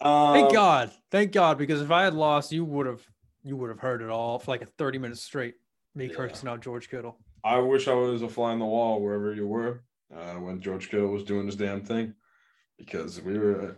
[0.00, 3.02] Thank Um, God, thank God, because if I had lost, you would have
[3.42, 5.54] you would have heard it all for like a thirty minutes straight.
[5.94, 6.14] Me Yeah.
[6.14, 7.18] cursing out George Kittle.
[7.42, 9.82] I wish I was a fly on the wall wherever you were
[10.14, 12.14] uh, when George Kittle was doing his damn thing,
[12.76, 13.76] because we were.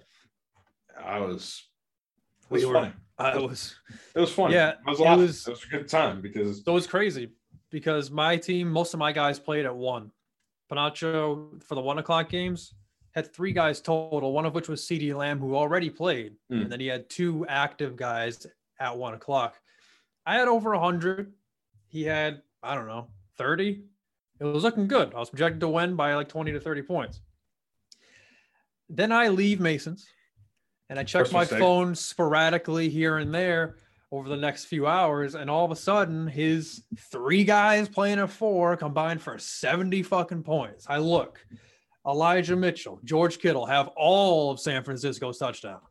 [1.02, 1.62] I was.
[2.44, 2.92] It was We were-.
[3.18, 3.76] I was
[4.14, 4.54] It was funny.
[4.54, 7.30] Yeah, it was, it was- it was a good time because it was crazy
[7.70, 10.10] because my team, most of my guys played at one.
[10.70, 12.74] Panacho for the one o'clock games
[13.14, 16.62] had three guys total, one of which was CeeDee Lamb, who already played, Mm.
[16.62, 18.46] and then he had two active guys
[18.78, 19.60] at one o'clock.
[20.26, 21.32] I had over hundred.
[21.88, 23.84] He had I don't know thirty.
[24.38, 25.12] It was looking good.
[25.14, 27.20] I was projected to win by like twenty to thirty points.
[28.88, 30.06] Then I leave Masons,
[30.88, 31.58] and I check First my mistake.
[31.58, 33.76] phone sporadically here and there
[34.12, 38.26] over the next few hours, and all of a sudden, his three guys playing a
[38.26, 40.84] four combined for 70 fucking points.
[40.88, 41.44] I look,
[42.06, 45.82] Elijah Mitchell, George Kittle have all of San Francisco's touchdowns.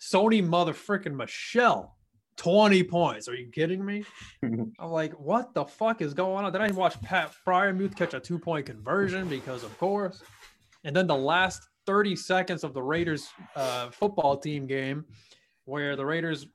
[0.00, 1.96] Sony motherfucking Michel,
[2.36, 3.28] 20 points.
[3.28, 4.04] Are you kidding me?
[4.42, 6.52] I'm like, what the fuck is going on?
[6.52, 10.22] Then I watch Pat Freiermuth catch a two point conversion because, of course.
[10.84, 15.04] And then the last 30 seconds of the Raiders uh, football team game,
[15.64, 16.46] where the Raiders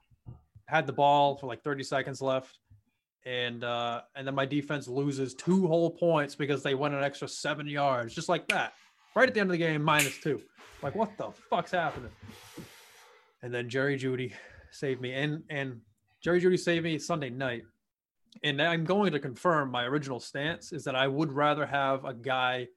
[0.68, 2.60] had the ball for like 30 seconds left.
[3.26, 7.28] And uh, and then my defense loses two whole points because they went an extra
[7.28, 8.74] seven yards, just like that.
[9.16, 10.42] Right at the end of the game, minus two.
[10.82, 12.12] Like, what the fuck's happening?
[13.44, 14.34] And then Jerry Jeudy
[14.72, 15.14] saved me.
[15.14, 15.82] And and
[16.24, 17.64] Jerry Jeudy saved me Sunday night.
[18.44, 22.14] And I'm going to confirm my original stance is that I would rather have a
[22.14, 22.68] guy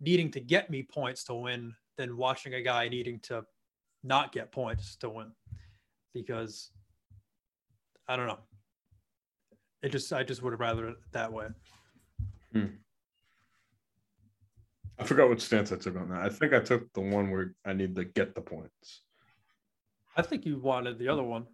[0.00, 3.44] needing to get me points to win than watching a guy needing to
[4.02, 5.30] not get points to win.
[6.12, 6.70] Because
[8.08, 8.40] I don't know.
[9.82, 11.46] It just I just would have rather it that way.
[12.52, 12.66] Hmm.
[14.98, 16.20] I forgot what stance I took on that.
[16.22, 19.02] I think I took the one where I need to get the points.
[20.16, 21.46] I think you wanted the other one.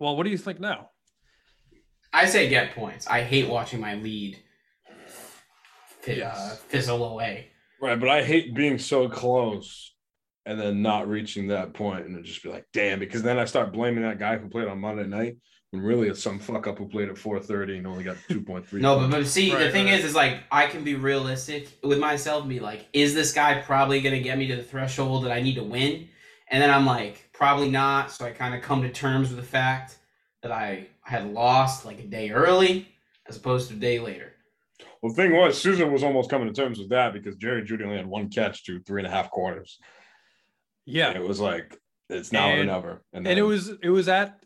[0.00, 0.90] Well, what do you think now?
[2.12, 3.06] I say get points.
[3.06, 4.38] I hate watching my lead
[6.00, 6.62] fi- uh, Yes.
[6.62, 7.48] fizzle away.
[7.80, 9.94] Right, but I hate being so close
[10.46, 13.44] and then not reaching that point and then just be like, damn, because then I
[13.44, 15.36] start blaming that guy who played on Monday night
[15.70, 18.72] when really it's some fuck up who played at 4:30 and only got 2.3.
[18.74, 19.98] No, but, but see, the thing right.
[19.98, 23.60] is, is like I can be realistic with myself and be like, is this guy
[23.60, 26.08] probably going to get me to the threshold that I need to win?
[26.50, 28.10] And then I'm like, probably not.
[28.10, 29.98] So I kind of come to terms with the fact
[30.42, 32.88] that I had lost like a day early
[33.26, 34.32] as opposed to a day later.
[35.02, 37.84] Well, the thing was, Susan was almost coming to terms with that because Jerry Jeudy
[37.84, 39.78] only had one catch to three and a half quarters.
[40.86, 41.08] Yeah.
[41.08, 41.76] And it was like,
[42.08, 43.02] it's now or And- never.
[43.12, 44.37] and then- it was it was at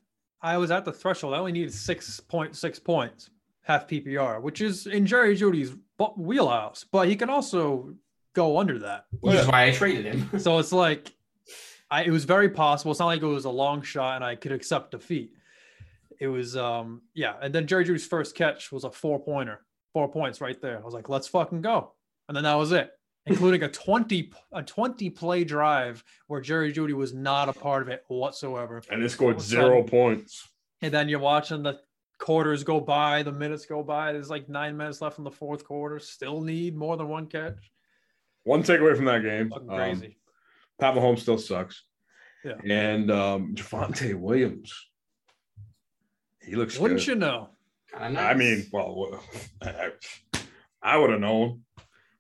[0.43, 1.35] I was at the threshold.
[1.35, 3.31] I only needed six point six points,
[3.63, 5.73] half PPR, which is in Jerry Jeudy's
[6.17, 6.85] wheelhouse.
[6.91, 7.95] But he can also
[8.35, 9.05] go under that.
[9.21, 10.41] Which is why I traded him.
[10.41, 11.15] So it's like,
[11.91, 12.91] I it was very possible.
[12.91, 15.33] It's not like it was a long shot and I could accept defeat.
[16.19, 19.61] It was um yeah, and then Jerry Jeudy's first catch was a four pointer,
[19.93, 20.79] four points right there.
[20.79, 21.93] I was like, let's fucking go,
[22.29, 22.91] and then that was it,
[23.27, 27.89] including a twenty a twenty play drive where Jerry Jeudy was not a part of
[27.89, 28.83] it whatsoever.
[28.91, 30.49] and they scored all of a zero sudden- points.
[30.81, 31.79] And then you're watching the
[32.19, 34.13] quarters go by, the minutes go by.
[34.13, 36.01] There's like nine minutes left in the fourth quarter.
[36.01, 37.71] Still need more than one catch.
[38.43, 39.51] One takeaway from that game.
[39.51, 40.19] Fucking um, crazy.
[40.81, 41.85] Pat Mahomes still sucks.
[42.45, 42.55] Yeah.
[42.69, 44.75] And um, Javonte Williams,
[46.45, 47.07] he looks Wouldn't good.
[47.07, 47.51] you know?
[47.97, 49.23] Kinda I mean, well,
[49.63, 49.91] I,
[50.83, 51.63] I would have known.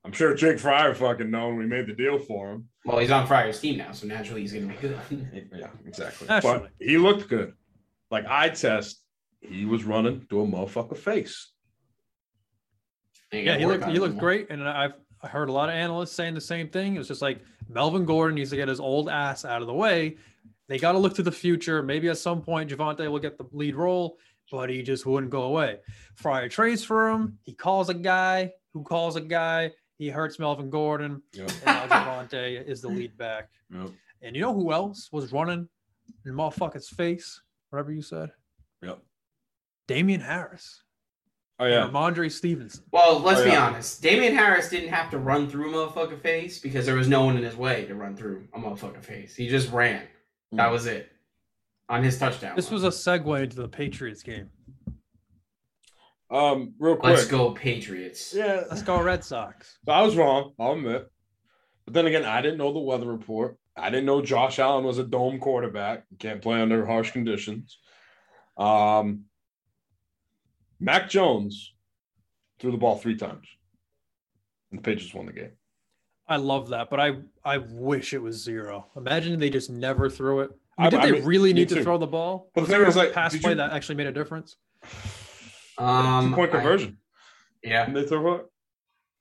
[0.04, 2.68] I'm sure Jake Fryer fucking known we made the deal for him.
[2.84, 5.48] well, he's on Fryer's team now, so naturally he's going to be good.
[5.56, 6.26] Yeah, exactly.
[6.26, 6.58] Naturally.
[6.60, 7.52] But he looked good.
[8.10, 9.00] Like I test,
[9.40, 11.50] he was running to a motherfucker face.
[13.32, 14.20] Yeah, he looked he looked more.
[14.20, 14.92] great, and I've
[15.22, 16.96] I heard a lot of analysts saying the same thing.
[16.96, 19.72] It was just like Melvin Gordon needs to get his old ass out of the
[19.74, 20.16] way.
[20.68, 21.82] They got to look to the future.
[21.82, 24.18] Maybe at some point Javonte will get the lead role,
[24.50, 25.78] but he just wouldn't go away.
[26.16, 27.38] Fryer trades for him.
[27.44, 29.70] He calls a guy who calls a guy.
[30.02, 31.48] He hurts Melvin Gordon, Yep.
[31.48, 33.50] and now Javonte is the lead back.
[33.72, 33.90] Yep.
[34.20, 35.68] And you know who else was running
[36.26, 37.40] in motherfucker's face?
[37.70, 38.32] Whatever you said,
[38.82, 38.98] Yep.
[39.86, 40.82] Damien Harris.
[41.60, 41.88] Oh and yeah.
[41.88, 42.82] Rhamondre Stevenson.
[42.90, 43.64] Well, let's Oh, be yeah.
[43.68, 44.02] honest.
[44.02, 47.36] Damien Harris didn't have to run through a motherfucking face because there was no one
[47.36, 49.36] in his way to run through a motherfucking face.
[49.36, 50.02] He just ran.
[50.50, 50.72] That mm.
[50.72, 51.12] was it.
[51.88, 52.56] On his touchdown.
[52.56, 52.82] This run.
[52.82, 54.50] was a segue into the Patriots game.
[56.32, 57.14] Um, real quick.
[57.16, 58.32] Let's go Patriots.
[58.34, 58.64] Yeah.
[58.70, 59.78] Let's go Red Sox.
[59.84, 60.52] So I was wrong.
[60.58, 61.06] I'll admit.
[61.84, 63.58] But then again, I didn't know the weather report.
[63.76, 66.04] I didn't know Josh Allen was a dome quarterback.
[66.18, 67.78] Can't play under harsh conditions.
[68.56, 69.24] Um,
[70.80, 71.72] Mac Jones
[72.58, 73.46] threw the ball three times,
[74.70, 75.52] and the Patriots won the game.
[76.28, 78.86] I love that, but I I wish it was zero.
[78.96, 80.50] Imagine they just never threw it.
[80.78, 82.50] I I- did I they mean, really me need to throw the ball?
[82.54, 84.12] But the Was thing there is, a like, pass play you- that actually made a
[84.12, 84.56] difference.
[85.78, 86.98] Um, Two point I- conversion.
[87.62, 87.86] yeah.
[87.86, 88.46] Didn't they throw it?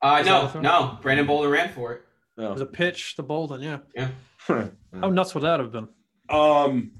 [0.02, 0.98] Uh, no, no.
[1.02, 2.02] Brandon Bolden ran for it.
[2.38, 3.80] It was a pitch to Bolden, yeah.
[3.96, 4.10] Yeah.
[4.48, 5.88] How nuts would that have been?
[6.30, 6.92] Um,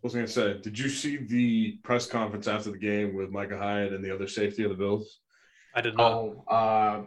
[0.00, 0.58] what was I gonna say?
[0.60, 4.28] Did you see the press conference after the game with Micah Hyde and the other
[4.28, 5.20] safety of the Bills?
[5.74, 6.12] I did not.
[6.12, 7.02] Oh, uh,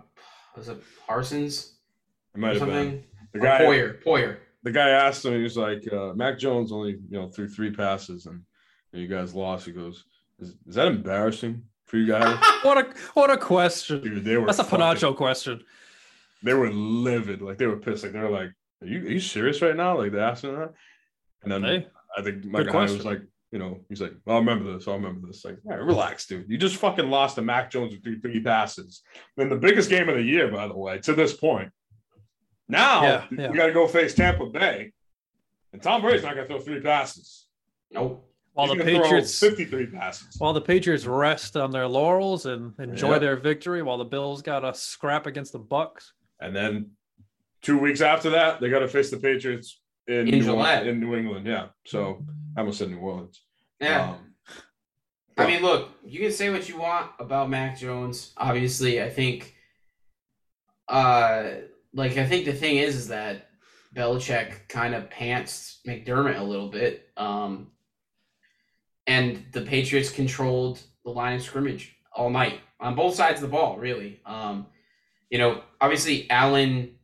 [0.55, 1.75] was it Parsons
[2.33, 3.03] It or might have been something?
[3.33, 3.59] the guy.
[3.61, 4.03] Poyer.
[4.03, 4.37] Poyer.
[4.63, 5.33] The guy asked him.
[5.33, 8.41] He was like, uh, "Mac Jones only, you know, threw three passes, and
[8.91, 10.05] you guys lost." He goes,
[10.39, 14.01] "Is, is that embarrassing for you guys?" What a what a question.
[14.01, 14.45] Dude, they were.
[14.45, 15.63] That's a fucking- Panacho question.
[16.43, 17.41] They were livid.
[17.41, 18.03] Like they were pissed.
[18.03, 20.55] Like they were like, "Are you, are you serious right now?" Like they asked him
[20.55, 20.73] that,
[21.43, 21.87] and then Hey,
[22.17, 23.21] I think Micah Hyde was like,
[23.51, 24.87] you know, he's like, "I'll remember this.
[24.87, 26.49] I'll remember this." Like, all right, relax, dude.
[26.49, 29.01] You just fucking lost to Mac Jones with three, three passes.
[29.35, 31.71] Then the biggest game of the year, by the way, to this point.
[32.69, 33.49] Now Yeah, yeah.
[33.49, 34.93] we got to go face Tampa Bay,
[35.73, 37.47] and Tom Brady's not gonna throw three passes.
[37.91, 38.28] Nope.
[38.67, 40.35] While the Patriots fifty-three passes.
[40.37, 43.19] while the Patriots rest on their laurels and enjoy Yeah.
[43.19, 46.11] their victory, while the Bills got a scrap against the Bucs.
[46.39, 46.91] And then
[47.61, 50.87] two weeks after that, they got to face the Patriots in, In New, Gillette.
[50.87, 51.45] in New England.
[51.45, 51.67] Yeah.
[51.85, 53.41] So I almost said New Orleans.
[53.79, 54.11] Yeah.
[54.11, 54.33] Um,
[55.37, 58.33] I mean, look, you can say what you want about Mac Jones.
[58.35, 59.55] Obviously, I think,
[60.87, 61.51] uh,
[61.93, 63.47] like I think the thing is, is that
[63.95, 67.71] Belichick kind of pants McDermott a little bit, um,
[69.09, 73.51] and the Patriots controlled the line of scrimmage all night on both sides of the
[73.51, 73.77] ball.
[73.77, 74.67] Really, um,
[75.29, 76.95] you know, obviously Allen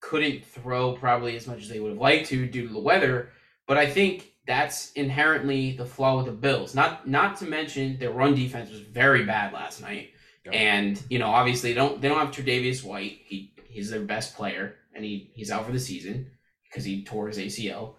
[0.00, 3.30] couldn't throw probably as much as they would have liked to due to the weather,
[3.66, 6.74] but I think that's inherently the flaw with the Bills.
[6.74, 10.10] Not not to mention their run defense was very bad last night.
[10.44, 10.50] Yeah.
[10.52, 13.20] And, you know, obviously they don't they don't have Tre'Davious White.
[13.24, 16.30] He he's their best player and he, he's out for the season
[16.68, 17.94] because he tore his ACL.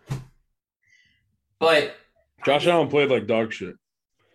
[1.60, 1.96] But
[2.46, 3.76] Josh Allen played like dog shit,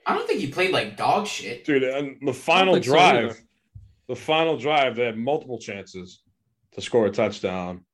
[0.06, 1.64] I don't think he played like dog shit.
[1.64, 1.82] dude.
[1.82, 3.40] And the final think so drive,
[4.09, 6.22] the final drive, they had multiple chances
[6.72, 7.84] to score a touchdown.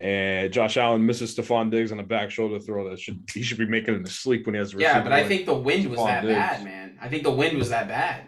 [0.00, 3.58] And Josh Allen misses Stefon Diggs on a back shoulder throw that should he should
[3.58, 5.54] be making in his sleep when he has a Yeah, but I like- think the
[5.54, 6.34] wind was Stefon that Diggs.
[6.34, 6.98] bad, man.
[7.00, 8.26] I think the wind was that bad.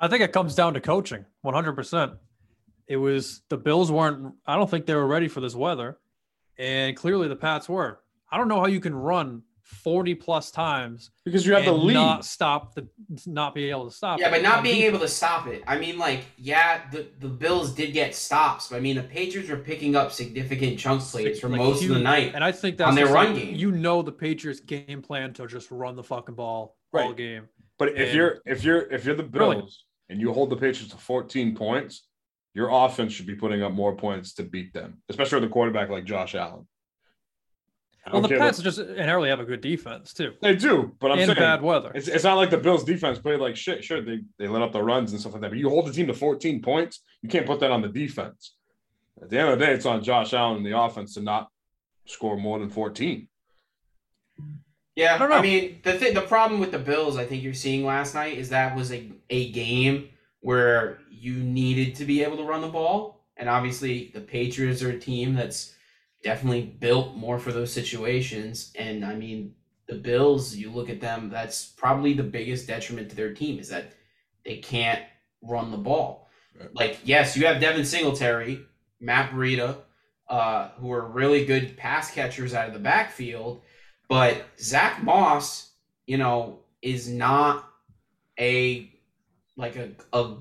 [0.00, 2.16] I think it comes down to coaching 100%.
[2.88, 5.98] It was the Bills weren't, I don't think they were ready for this weather.
[6.58, 8.00] And clearly the Pats were.
[8.30, 11.94] I don't know how you can run 40 plus times because you have the lead.
[11.94, 12.86] not stop the,
[13.26, 14.20] not be able to stop.
[14.20, 15.64] Yeah, it but not being able to stop it.
[15.66, 19.50] I mean, like, yeah, the, the Bills did get stops, but I mean, the Patriots
[19.50, 22.32] were picking up significant chunk plays for Like, most of the night.
[22.34, 23.54] And I think that's on their run like, game.
[23.56, 27.16] You know the Patriots game plan to just run the fucking ball all Right.
[27.16, 27.48] game.
[27.78, 29.72] But if you're if you're if you're the Bills Brilliant.
[30.08, 32.06] and you hold the Patriots to 14 points,
[32.54, 35.90] your offense should be putting up more points to beat them, especially with a quarterback
[35.90, 36.66] like Josh Allen.
[38.06, 40.32] I Well, the Pats just inherently have a good defense too.
[40.40, 41.90] they do, but I'm in saying bad weather.
[41.94, 43.82] it's, it's not like the Bills defense played like shit.
[43.82, 45.92] Sure, they, they let up the runs and stuff like that, but you hold the
[45.92, 48.54] team to 14 points, you can't put that on the defense.
[49.20, 51.48] At the end of the day, it's on Josh Allen and the offense to not
[52.04, 53.26] score more than 14.
[54.94, 57.54] Yeah, I don't I, mean the th- the problem with the Bills, I think you're
[57.54, 60.08] seeing last night is that was a a game
[60.40, 64.90] where you needed to be able to run the ball, and obviously the Patriots are
[64.90, 65.75] a team that's
[66.26, 68.72] definitely built more for those situations.
[68.74, 69.54] And I mean
[69.86, 73.68] the Bills, you look at them, that's probably the biggest detriment to their team is
[73.68, 73.92] that
[74.44, 75.02] they can't
[75.40, 76.28] run the ball.
[76.58, 76.74] Right.
[76.74, 78.60] Like yes, you have Devin Singletary,
[79.00, 79.76] Matt Breida,
[80.28, 83.62] uh, who are really good pass catchers out of the backfield.
[84.08, 85.70] But Zach Moss,
[86.06, 87.70] you know, is not
[88.40, 88.90] a
[89.56, 90.34] like a a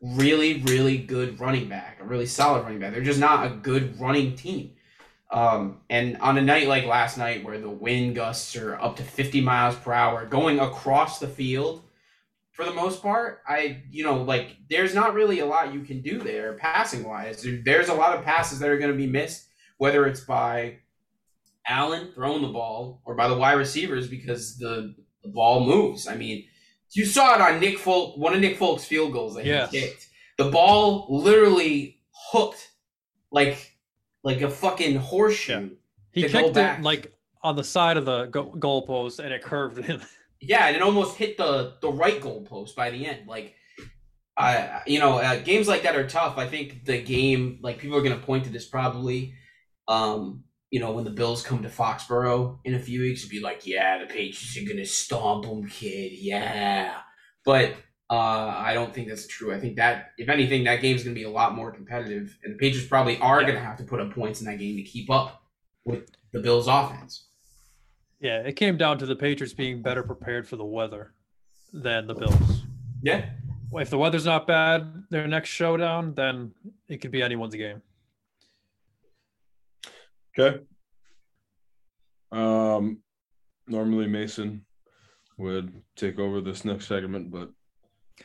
[0.00, 2.92] really really good running back, a really solid running back.
[2.92, 4.73] They're just not a good running team.
[5.34, 9.02] Um, and on a night like last night, where the wind gusts are up to
[9.02, 11.82] 50 miles per hour, going across the field,
[12.52, 16.02] for the most part, I you know like there's not really a lot you can
[16.02, 17.44] do there passing wise.
[17.64, 19.46] There's a lot of passes that are going to be missed,
[19.78, 20.76] whether it's by
[21.66, 26.06] Allen throwing the ball or by the wide receivers because the, the ball moves.
[26.06, 26.44] I mean,
[26.92, 29.70] you saw it on Nick Folk, one of Nick Folk's field goals that Yes.
[29.72, 30.06] he kicked.
[30.38, 32.70] The ball literally hooked
[33.32, 33.73] like
[34.24, 35.70] like a fucking horseshoe.
[36.10, 37.12] He kicked it like
[37.42, 40.00] on the side of the go- goalpost and it curved in.
[40.46, 43.26] Yeah, and it almost hit the the right goalpost by the end.
[43.26, 43.54] Like,
[44.36, 46.36] I you know uh, games like that are tough.
[46.36, 49.32] I think the game like people are going to point to this probably.
[49.88, 53.40] Um, you know when the Bills come to Foxborough in a few weeks, it'd be
[53.40, 56.12] like, yeah, the Patriots are going to stomp them, kid.
[56.12, 56.94] Yeah,
[57.46, 57.74] but
[58.10, 59.54] Uh, I don't think that's true.
[59.54, 62.54] I think that if anything, that game's going to be a lot more competitive, and
[62.54, 64.82] the Patriots probably are going to have to put up points in that game to
[64.82, 65.42] keep up
[65.84, 67.28] with the Bills' offense.
[68.20, 71.12] Yeah, it came down to the Patriots being better prepared for the weather
[71.72, 72.62] than the Bills.
[73.02, 73.26] Yeah.
[73.72, 76.52] If the weather's not bad, their next showdown, then
[76.88, 77.82] it could be anyone's game.
[80.38, 80.60] Okay.
[82.30, 82.98] Um,
[83.66, 84.64] normally Mason
[85.36, 87.50] would take over this next segment, but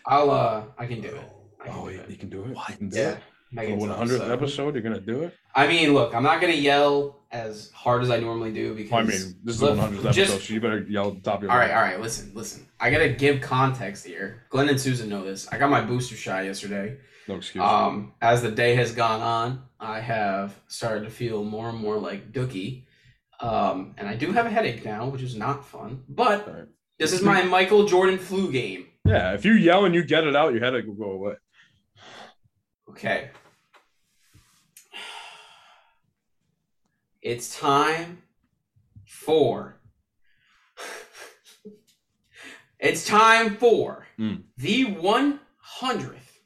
[0.06, 1.30] I'll uh, I can do it.
[1.64, 2.10] Can oh, do you, it.
[2.10, 2.56] you can do it.
[2.56, 2.70] What?
[2.70, 3.10] You can do Yeah.
[3.12, 3.18] it.
[3.50, 5.34] For Megan's hundredth so- episode, you're gonna do it.
[5.56, 8.94] I mean, look, I'm not going to yell as hard as I normally do because.
[8.94, 9.10] I mean,
[9.44, 11.38] this is the Look, one hundredth just- episode, so you better yell at the top
[11.38, 11.76] of your All right, lungs.
[11.78, 12.00] all right.
[12.00, 12.68] Listen, listen.
[12.80, 14.44] I gotta give context here.
[14.50, 15.48] Glenn and Susan know this.
[15.52, 16.98] I got my booster shot yesterday.
[17.28, 17.64] No excuse.
[17.64, 21.98] Um, as the day has gone on, I have started to feel more and more
[21.98, 22.86] like Dookie.
[23.40, 26.04] Um, and I do have a headache now, which is not fun.
[26.10, 26.66] But All right.
[27.00, 28.88] this is my Michael Jordan flu game.
[29.10, 31.34] Yeah, if you yell and you get it out, your headache will go away.
[32.92, 33.32] Okay.
[37.22, 38.22] It's time
[39.08, 39.76] for.
[42.80, 44.44] it's time for Mm.
[44.58, 46.42] the 100th.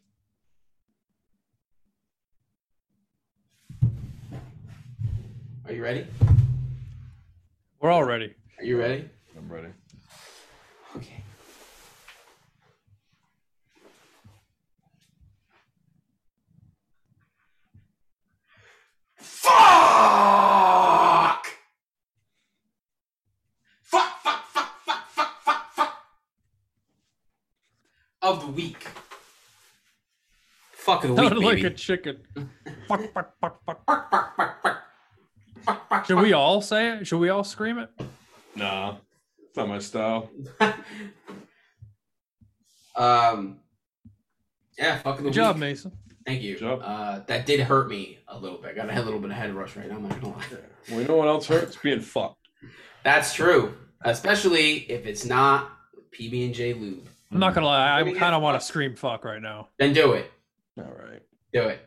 [5.66, 6.08] Are you ready?
[7.82, 8.34] We're all ready.
[8.58, 9.10] Are you ready?
[9.38, 9.68] I'm ready.
[10.96, 11.24] Okay.
[19.44, 21.46] Fuck!
[23.84, 25.94] Fuck, fuck, fuck, fuck, fuck, fuck, fuck.
[28.22, 28.88] Of the week.
[30.72, 31.68] Fuck of the week, Sounded like baby.
[31.68, 32.18] a chicken.
[32.88, 33.86] fuck, fuck, fuck, fuck.
[33.86, 34.78] Fuck, fuck, fuck, fuck.
[35.66, 37.08] Fuck, fuck, Should we all say it?
[37.08, 37.90] Should we all scream it?
[38.56, 38.96] Nah,
[39.46, 40.30] it's not my style.
[42.96, 43.60] um,
[44.78, 45.58] yeah, fuck of the Good job.
[45.58, 45.92] Mason.
[46.26, 46.58] Thank you.
[46.58, 46.82] Job.
[46.84, 48.72] Uh, that did hurt me a little bit.
[48.72, 49.96] I got a little bit of head rush right now.
[49.96, 50.44] I'm not gonna lie.
[50.90, 51.76] Well, you know what else hurts?
[51.78, 52.48] Being fucked.
[53.04, 55.72] That's true, especially if it's not
[56.18, 57.08] PB and J lube.
[57.32, 58.00] I'm not gonna lie.
[58.00, 59.70] I kind of want to scream fuck right now.
[59.80, 60.32] Then do it.
[60.78, 61.22] All right.
[61.52, 61.80] Do it.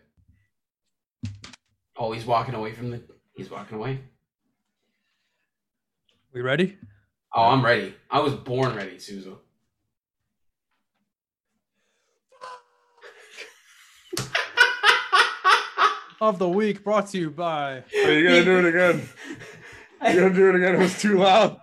[1.96, 3.02] Oh, he's walking away from the.
[3.34, 4.00] He's walking away.
[6.32, 6.76] We ready?
[7.34, 7.94] Oh, I'm ready.
[8.10, 9.36] I was born ready, Susan.
[16.20, 17.82] Of the week, brought to you by.
[18.04, 19.08] Are you gonna do it again.
[20.06, 20.74] You gonna do it again.
[20.74, 21.58] It was too loud.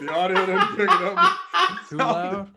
[0.00, 1.38] The audio didn't pick it up.
[1.88, 2.50] Too loud.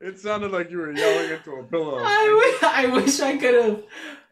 [0.00, 1.98] It sounded like you were yelling into a pillow.
[2.04, 3.82] I, w- I wish I could have.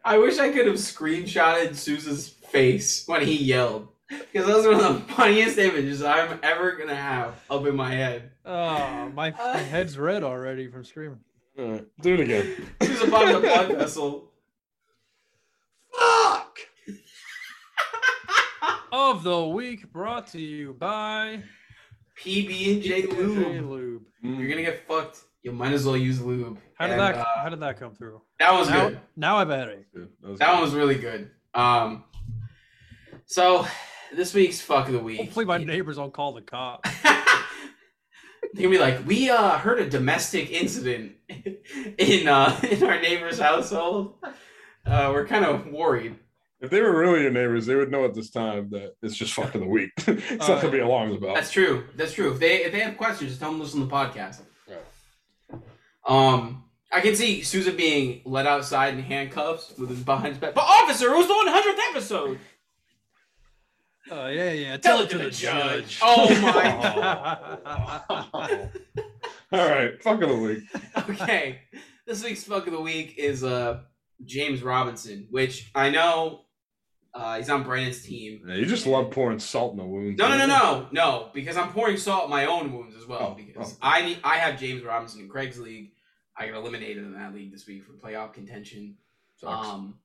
[0.03, 3.87] I wish I could have screenshotted Souza's face when he yelled.
[4.09, 7.91] Because that was one of the funniest images I'm ever gonna have up in my
[7.91, 8.31] head.
[8.45, 11.19] Oh, my, my head's red already from screaming.
[11.57, 12.67] All right, do it again.
[12.81, 14.31] Souza popped a blood vessel.
[15.97, 16.59] Fuck!
[19.01, 21.41] Of the week, brought to you by
[22.21, 23.65] PB and J J lube.
[23.65, 24.01] Lube.
[24.21, 25.19] You're gonna get fucked.
[25.41, 26.59] You might as well use lube.
[26.77, 27.15] How did And, that?
[27.15, 28.21] uh, how did that come through?
[28.39, 28.99] that was now, good.
[29.15, 29.85] Now I have a headache.
[29.93, 31.31] That was That one was really good.
[31.53, 32.03] Um.
[33.25, 33.65] So
[34.13, 35.17] this week's fuck of the week.
[35.21, 36.85] Hopefully, my neighbors don't call the cop.
[37.03, 41.13] They're gonna be like, we uh heard a domestic incident
[41.97, 44.15] in uh in our neighbor's household.
[44.85, 46.17] Uh, we're kind of worried.
[46.61, 49.33] If they were really your neighbors, they would know at this time that it's just
[49.33, 49.91] fucking the week.
[49.97, 51.35] it's Uh, not to be alarmed about.
[51.35, 51.85] That's true.
[51.95, 52.31] That's true.
[52.33, 54.41] If they if they have questions, just tell them to listen to the podcast.
[54.67, 55.61] Right.
[56.05, 60.53] Um, I can see Susan being led outside in handcuffs with his behind his back.
[60.53, 62.39] But officer, it was the one hundredth episode.
[64.11, 64.77] Oh yeah, yeah.
[64.77, 65.99] Tell Tell, it it to to the the judge.
[65.99, 65.99] judge.
[66.01, 67.59] Oh my
[68.41, 68.69] god.
[69.51, 70.63] All right, fuck of the week.
[71.09, 71.59] okay.
[72.05, 73.81] This week's fuck of the week is uh
[74.25, 76.41] James Robinson, which I know
[77.13, 78.41] uh, he's on Brandon's team.
[78.47, 80.19] Yeah, you just love pouring salt in the wounds.
[80.19, 83.31] No, no, no, no, no, because I'm pouring salt in my own wounds as well.
[83.31, 83.77] Oh, because oh.
[83.81, 85.91] I need, I have James Robinson in Craig's league.
[86.37, 88.95] I got eliminated in that league this week for playoff contention.
[89.37, 89.67] Sucks.
[89.67, 89.95] Um,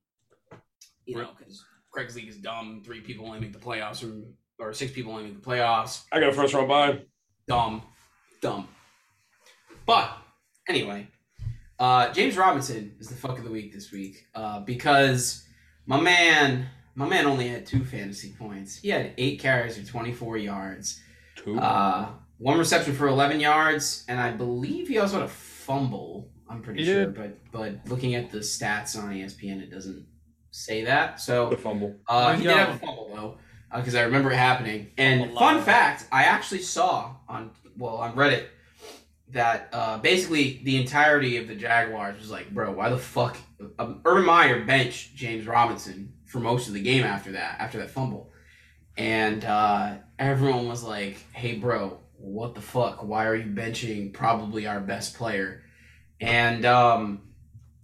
[1.07, 2.83] you know, because Craig's league is dumb.
[2.85, 4.25] Three people only make the playoffs, or,
[4.59, 6.05] or six people only make the playoffs.
[6.11, 7.03] I got a first round bye.
[7.47, 7.83] Dumb,
[8.41, 8.69] dumb.
[9.87, 10.11] But
[10.69, 11.09] anyway,
[11.79, 15.47] uh, James Robinson is the fuck of the week this week uh, because
[15.87, 18.79] my man, my man only had two fantasy points.
[18.79, 21.01] He had eight carries for 24 yards,
[21.37, 21.59] Two.
[21.59, 26.31] uh, one reception for 11 yards, and I believe he also had a fumble.
[26.49, 27.15] I'm pretty He sure, did.
[27.15, 30.07] but but looking at the stats on ESPN, it doesn't
[30.51, 31.21] say that.
[31.21, 31.97] So the fumble.
[32.09, 33.39] uh, Where's he did have a fumble though,
[33.79, 34.91] because I remember it happening.
[34.99, 38.47] And fun fact, I actually saw on well on Reddit
[39.31, 43.37] that uh, basically the entirety of the Jaguars was like, bro, why the fuck?
[43.79, 47.91] Um, Urban Meyer benched James Robinson for most of the game after that, after that
[47.91, 48.33] fumble,
[48.97, 53.05] and uh, everyone was like, hey, bro, what the fuck?
[53.05, 55.63] Why are you benching probably our best player?
[56.21, 57.23] And um,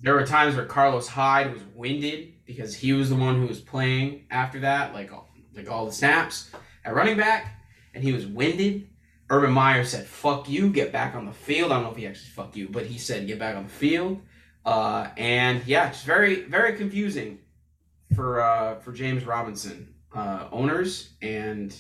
[0.01, 3.61] there were times where Carlos Hyde was winded because he was the one who was
[3.61, 6.51] playing after that, like all, like all the snaps
[6.85, 7.63] at running back,
[7.95, 8.89] and he was winded.
[9.31, 12.09] Urban Meyer said, "Fuck you, get back on the field." I don't know if he
[12.09, 14.23] actually "fuck you," but he said, "Get back on the field."
[14.67, 17.39] Uh, and yeah, it's very very confusing
[18.15, 21.75] for uh, for James Robinson uh, owners, and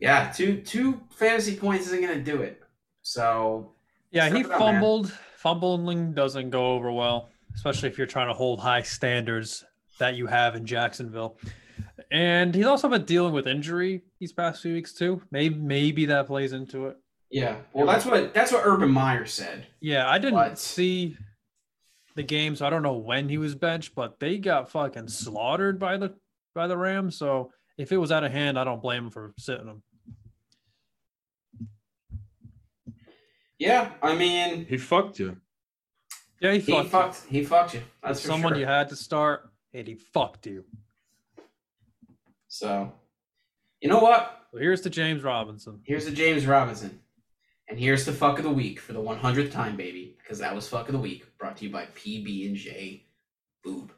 [0.00, 2.62] yeah, two two fantasy points isn't gonna do it.
[3.02, 3.72] So
[4.10, 4.72] Yeah, he Suck it up, man.
[4.74, 5.12] fumbled.
[5.36, 9.64] Fumbling doesn't go over well, especially if you're trying to hold high standards
[9.98, 11.38] that you have in Jacksonville.
[12.10, 15.22] And he's also been dealing with injury these past few weeks too.
[15.30, 16.96] Maybe maybe that plays into it.
[17.30, 19.66] yeah, well that's what that's what Urban Meyer said.
[19.80, 21.16] Yeah, I didn't But- see
[22.18, 25.78] the game, so I don't know when he was benched, but they got fucking slaughtered
[25.78, 26.14] by the
[26.54, 27.16] by the Rams.
[27.16, 29.82] So if it was out of hand, I don't blame him for sitting him.
[33.58, 35.36] Yeah, I mean, He fucked you.
[36.40, 37.22] Yeah, he he fucked.
[37.30, 37.40] you.
[37.40, 37.82] he fucked you.
[38.02, 38.60] That's for someone sure.
[38.60, 40.64] you had to start, and he fucked you.
[42.48, 42.92] So,
[43.80, 44.46] you know what?
[44.52, 45.80] So here's to James Robinson.
[45.84, 47.00] Here's the James Robinson.
[47.68, 50.66] And here's the fuck of the week for the 100th time, baby, because that was
[50.68, 53.04] fuck of the week, brought to you by PB and J
[53.62, 53.92] Boob.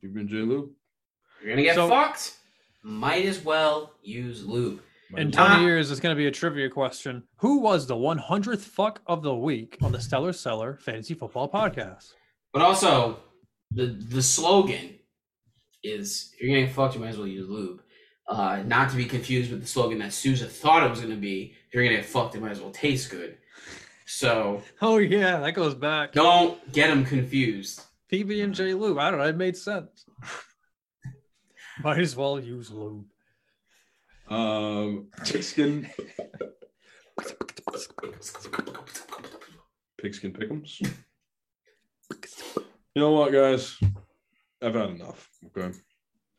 [0.00, 0.74] You've been J Lou.
[1.42, 2.34] You're gonna get So- fucked.
[2.82, 4.80] Might as well use lube.
[5.16, 5.48] In Ah.
[5.48, 7.24] 20 years, it's going to be a trivia question.
[7.38, 12.12] Who was the 100th fuck of the week on the Stellar Seller Fantasy Football Podcast?
[12.52, 13.18] But also,
[13.72, 14.98] the the slogan
[15.82, 17.82] is if you're gonna get fucked, you might as well use lube.
[18.28, 21.54] Uh, not to be confused with the slogan that Souza thought it was gonna be.
[21.68, 23.38] If you're gonna get fucked, it might as well taste good.
[24.06, 26.12] So Oh, yeah, that goes back.
[26.12, 27.82] don't get them confused.
[28.12, 28.98] PB and J Lube.
[28.98, 29.26] I don't know.
[29.26, 30.04] It made sense.
[31.82, 33.04] Might as well use lube.
[34.28, 35.88] Um, pigskin,
[39.96, 40.80] pigskin pickums.
[42.94, 43.78] You know what, guys?
[44.62, 45.28] I've had enough.
[45.46, 45.76] Okay,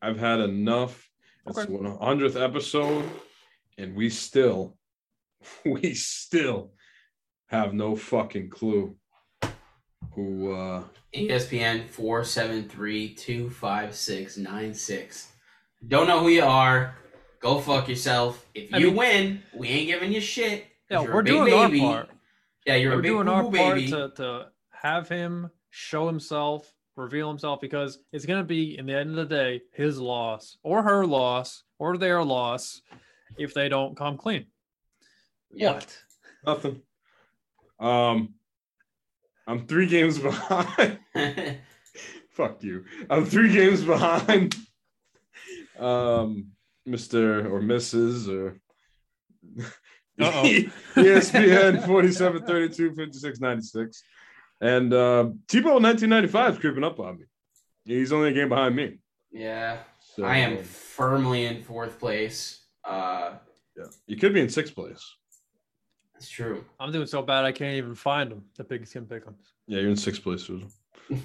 [0.02, 1.09] I've had enough.
[1.48, 1.72] It's Okay.
[1.72, 3.06] the 100th episode,
[3.78, 4.78] and we still,
[5.66, 6.72] we still
[7.48, 8.96] have no fucking clue
[10.14, 10.52] who.
[10.54, 10.84] uh
[11.16, 15.32] ESPN four seven three two five six nine six.
[15.88, 16.96] Don't know who you are.
[17.40, 18.46] Go fuck yourself.
[18.54, 20.66] If I you mean- win, we ain't giving you shit.
[20.92, 22.10] Yeah, you're we're big doing our part.
[22.66, 23.90] Yeah, you're We're a big doing our boo part baby.
[23.92, 28.96] to, to have him show himself, reveal himself, because it's going to be, in the
[28.96, 32.82] end of the day, his loss or her loss or their loss
[33.38, 34.46] if they don't come clean.
[35.52, 35.80] Yeah.
[36.46, 36.82] Nothing.
[37.80, 38.36] Um,
[39.48, 41.00] I'm three games behind.
[42.32, 42.86] Fuck you.
[43.10, 44.56] I'm three games behind.
[45.78, 46.52] Um,
[46.88, 47.46] Mr.
[47.46, 48.30] or Mrs.
[48.30, 48.60] or
[50.20, 50.44] Uh-oh.
[50.96, 54.04] ESPN 47 32 56 96.
[54.62, 57.26] And uh, Tebow 1995 is creeping up on me.
[57.86, 59.00] He's only a game behind me.
[59.32, 59.78] yeah,
[60.16, 62.66] So, I am firmly in fourth place.
[62.84, 63.34] Uh,
[63.78, 63.86] Yeah.
[64.08, 65.02] You could be in sixth place.
[66.14, 66.66] that's true.
[66.80, 68.44] I'm doing so bad I can't even find him.
[68.58, 69.42] The big skin pickums.
[69.68, 70.70] Yeah, you're in sixth place, Susan.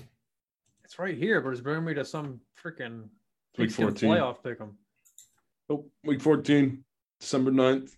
[0.84, 3.08] It's right here, but it's bringing me to some freaking
[3.58, 4.10] Week 14.
[4.10, 4.74] playoff pick'em.
[5.70, 6.84] Oh, week 14,
[7.18, 7.90] December 9th.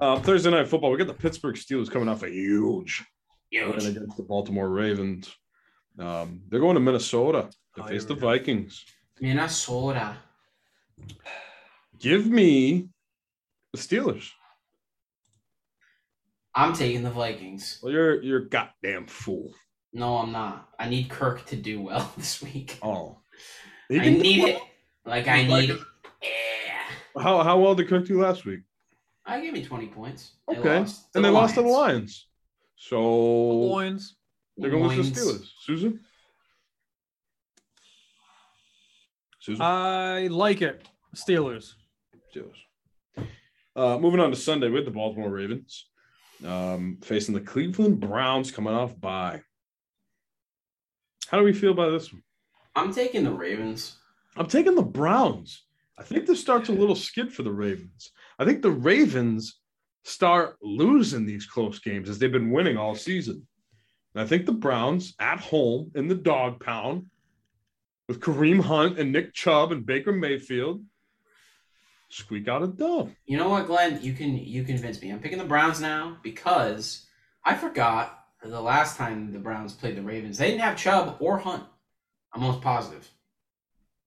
[0.00, 0.90] Uh, Thursday night football.
[0.90, 3.04] We got the Pittsburgh Steelers coming off a huge
[3.50, 3.84] Huge.
[3.84, 5.34] against the Baltimore Ravens.
[5.98, 8.14] Um, they're going to Minnesota to Oh, face the.
[8.14, 8.84] Vikings.
[9.20, 10.16] Minnesota.
[11.98, 12.88] Give me
[13.72, 14.28] the Steelers.
[16.54, 17.78] I'm taking the Vikings.
[17.82, 19.52] Well, you're you're a goddamn fool.
[19.92, 20.68] No, I'm not.
[20.78, 22.78] I need Kirk to do well this week.
[22.82, 23.18] Oh,
[23.90, 24.62] I need it.
[25.04, 25.70] Like I need.
[25.70, 25.78] like
[26.22, 27.22] Yeah.
[27.22, 28.60] How how well did Kirk do last week?
[29.24, 30.32] I gave me 20 points.
[30.48, 32.26] They Okay, lost and they the lost to the Lions.
[32.76, 32.88] Lions.
[32.88, 34.16] So Loins.
[34.56, 35.48] they're going to lose the Steelers.
[35.60, 36.00] Susan.
[39.40, 39.62] Susan.
[39.62, 40.88] I like it.
[41.14, 41.74] Steelers.
[42.34, 43.26] Steelers.
[43.74, 45.86] Uh, moving on to Sunday with the Baltimore Ravens
[46.44, 49.40] um, facing the Cleveland Browns coming off by.
[51.28, 52.22] How do we feel about this one?
[52.74, 53.96] I'm taking the Ravens.
[54.36, 55.62] I'm taking the Browns.
[55.98, 58.10] I think this starts a little skid for the Ravens.
[58.38, 59.58] I think the Ravens
[60.06, 63.46] start losing these close games as they've been winning all season.
[64.14, 67.06] And I think the Browns at home in the dog pound
[68.08, 70.84] with Kareem Hunt and Nick Chubb and Baker Mayfield.
[72.08, 73.10] squeak out a dub.
[73.26, 74.00] You know what, Glenn?
[74.00, 75.10] You can you convince me.
[75.10, 77.04] I'm picking the Browns now because
[77.44, 81.38] I forgot the last time the Browns played the Ravens, they didn't have Chubb or
[81.38, 81.64] Hunt.
[82.32, 83.10] I'm almost positive.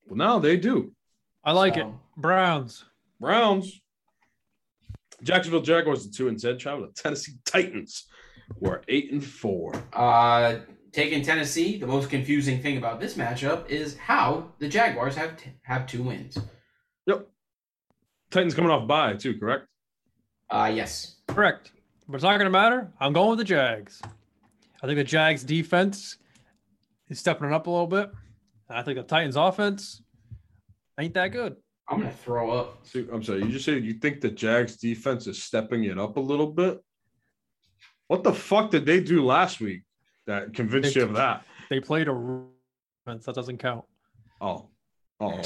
[0.06, 0.94] Well, now they do.
[1.44, 1.88] I like it.
[2.16, 2.86] Browns.
[3.20, 3.82] Browns.
[5.24, 8.08] Jacksonville Jaguars at two and ten travel to Tennessee Titans,
[8.60, 9.74] who are eight and four.
[9.94, 10.60] Uh,
[10.92, 15.52] taking Tennessee, the most confusing thing about this matchup is how the Jaguars have t-
[15.64, 16.38] have two wins.
[17.06, 17.28] Yep.
[18.32, 19.66] Titans coming off bye too, correct?
[20.50, 21.18] Uh, yes.
[21.28, 21.72] Correct.
[22.08, 22.92] But it's not going to matter.
[23.00, 24.02] I'm going with the Jags.
[24.82, 26.18] I think the Jags defense
[27.10, 28.10] is stepping it up a little bit.
[28.70, 30.02] I think the Titans offense
[31.00, 31.56] ain't that good.
[31.90, 32.80] I'm gonna throw up.
[32.84, 36.18] So, I'm sorry, you just said you think the Jags defense is stepping it up
[36.18, 36.80] a little bit.
[38.08, 39.84] What the fuck did they do last week
[40.28, 41.46] that convinced you of that?
[41.70, 42.44] They played a
[43.06, 43.26] defense.
[43.26, 43.86] That doesn't count.
[44.40, 44.70] Oh,
[45.20, 45.42] oh,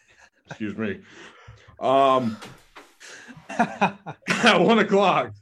[0.46, 1.00] excuse me.
[1.80, 2.36] Um,
[3.58, 5.32] at one o'clock,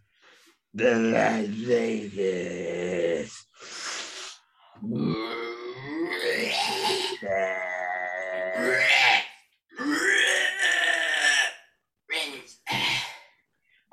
[0.73, 3.47] the Las Vegas.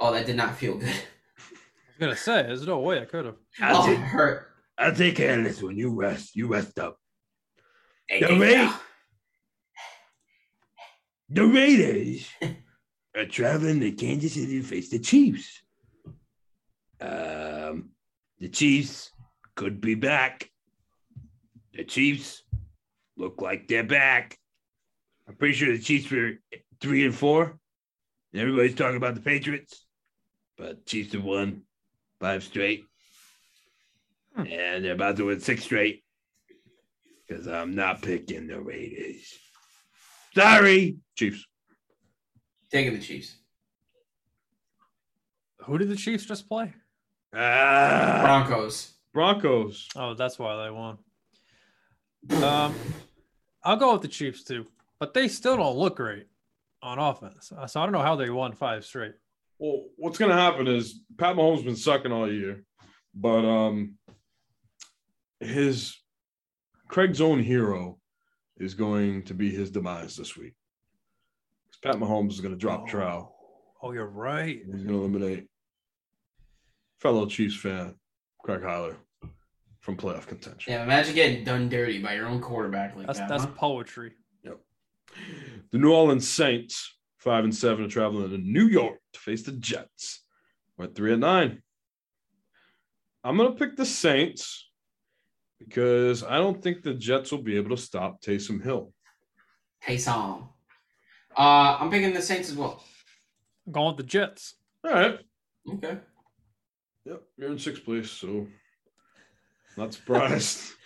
[0.05, 0.87] Oh, that did not feel good.
[0.89, 3.37] I was going to say, there's no way I could have.
[3.61, 4.51] Oh, it hurt.
[4.77, 6.35] I'll take care of this when you rest.
[6.35, 6.97] You rest up.
[8.07, 8.77] Hey, The, hey, Ra-
[11.29, 12.29] the Raiders
[13.17, 15.63] are traveling to Kansas City to face the Chiefs.
[17.01, 17.89] Um,
[18.39, 19.11] the Chiefs
[19.55, 20.49] could be back.
[21.73, 22.43] The Chiefs
[23.17, 24.37] look like they're back.
[25.27, 26.33] I'm pretty sure the Chiefs were
[26.79, 27.57] three and four.
[28.33, 29.84] And everybody's talking about the Patriots,
[30.57, 31.63] but Chiefs have won
[32.19, 32.85] five straight,
[34.35, 36.03] and they're about to win six straight
[37.27, 39.33] because I'm not picking the Raiders.
[40.33, 41.45] Sorry, Chiefs.
[42.71, 43.37] Taking the Chiefs.
[45.61, 46.73] Who did the Chiefs just play?
[47.33, 48.93] Ah, Broncos.
[49.13, 49.87] Broncos.
[49.95, 50.97] Oh, that's why they won.
[52.43, 52.75] Um,
[53.63, 54.65] I'll go with the Chiefs too,
[54.99, 56.27] but they still don't look great
[56.81, 57.51] on offense.
[57.51, 59.15] Uh, So I don't know how they won five straight.
[59.59, 62.63] Well, what's going to happen is Pat Mahomes has been sucking all year,
[63.13, 63.95] but um,
[65.39, 65.95] his
[66.87, 67.99] Craig's own hero
[68.57, 70.53] is going to be his demise this week.
[71.71, 73.33] 'Cause Pat Mahomes is going to drop trow.
[73.81, 74.57] Oh, you're right.
[74.65, 75.47] He's going to eliminate
[76.99, 77.95] fellow Chiefs fan
[78.43, 78.95] Craig Hyler
[79.81, 80.73] from playoff contention.
[80.73, 83.29] Yeah, imagine getting done dirty by your own quarterback like That's that.
[83.29, 83.51] that's huh?
[83.55, 84.13] poetry.
[85.71, 86.94] The New Orleans Saints,
[87.26, 90.21] five and seven, are traveling to New York to face the Jets.
[90.78, 91.63] We're at three and nine.
[93.23, 94.69] I'm gonna pick the Saints
[95.59, 98.93] because I don't think the Jets will be able to stop Taysom Hill.
[99.84, 100.47] Taysom.
[101.36, 102.84] Uh, I'm picking the Saints as well.
[103.65, 104.55] I'm going with the Jets.
[104.86, 105.19] All right.
[105.73, 105.97] Okay.
[107.05, 108.47] Yep, you're in sixth place, so
[109.76, 110.71] not surprised.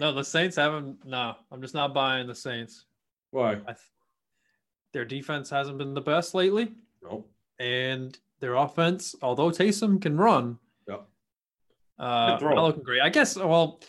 [0.00, 1.04] No, the Saints haven't.
[1.04, 2.84] No, I'm just not buying the Saints.
[3.32, 3.54] Why?
[3.54, 3.78] I th-
[4.92, 6.72] their defense hasn't been the best lately,
[7.02, 7.30] Nope.
[7.58, 10.58] and their offense, although Taysom can run,
[10.88, 11.06] Yep.
[11.98, 12.54] uh, Can throw.
[12.54, 13.00] not looking great.
[13.02, 13.36] I guess.
[13.36, 13.80] Well,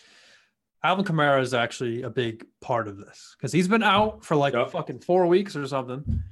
[0.82, 4.54] Alvin Kamara is actually a big part of this because he's been out for like
[4.54, 4.70] Yep.
[4.70, 6.22] fucking four weeks or something.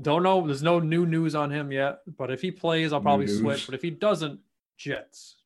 [0.00, 0.44] Don't know.
[0.46, 3.38] There's no new news on him yet, but if he plays, I'll probably news.
[3.38, 3.66] switch.
[3.66, 4.40] But if he doesn't,
[4.76, 5.36] Jets.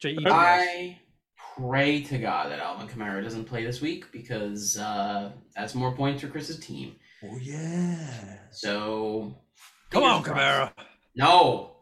[0.00, 0.18] J E.
[0.26, 0.98] I
[1.58, 6.20] pray to God that Alvin Kamara doesn't play this week because uh, that's more points
[6.22, 6.94] for Chris's team.
[7.24, 8.38] Oh yeah.
[8.50, 9.36] So
[9.90, 10.72] Come on, fingers crossed.
[10.76, 10.84] Kamara.
[11.16, 11.76] No,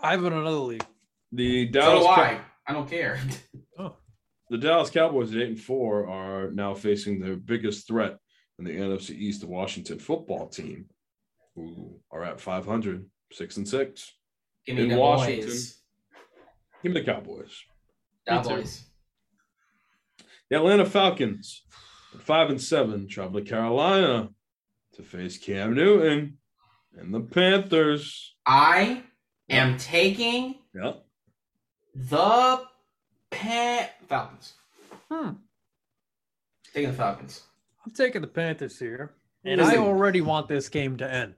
[0.00, 0.84] I'm in another league.
[1.32, 2.40] The so Dallas do Cow- I.
[2.66, 3.18] I don't care.
[3.76, 3.96] Oh,
[4.50, 8.16] the Dallas Cowboys at eight and four are now facing their biggest threat
[8.60, 10.86] in the NFC East, the Washington football team,
[11.56, 14.12] who are at 500, six and six.
[14.64, 15.46] Give me In the Washington.
[15.48, 15.80] boys.
[16.84, 17.52] Give me the Cowboys.
[18.26, 18.48] The Me too.
[18.50, 18.84] boys.
[20.50, 21.64] The Atlanta Falcons,
[22.14, 24.28] at five and seven, travel to Carolina
[24.96, 26.38] to face Cam Newton
[26.96, 28.34] and the Panthers.
[28.46, 29.04] I
[29.48, 30.94] am taking Yeah.
[31.94, 32.64] the
[33.30, 34.54] Pan- Falcons.
[35.10, 35.30] Hmm.
[36.72, 37.42] Taking the Falcons.
[37.84, 39.14] I'm taking the Panthers here,
[39.44, 39.78] and Listen.
[39.78, 41.34] I already want this game to end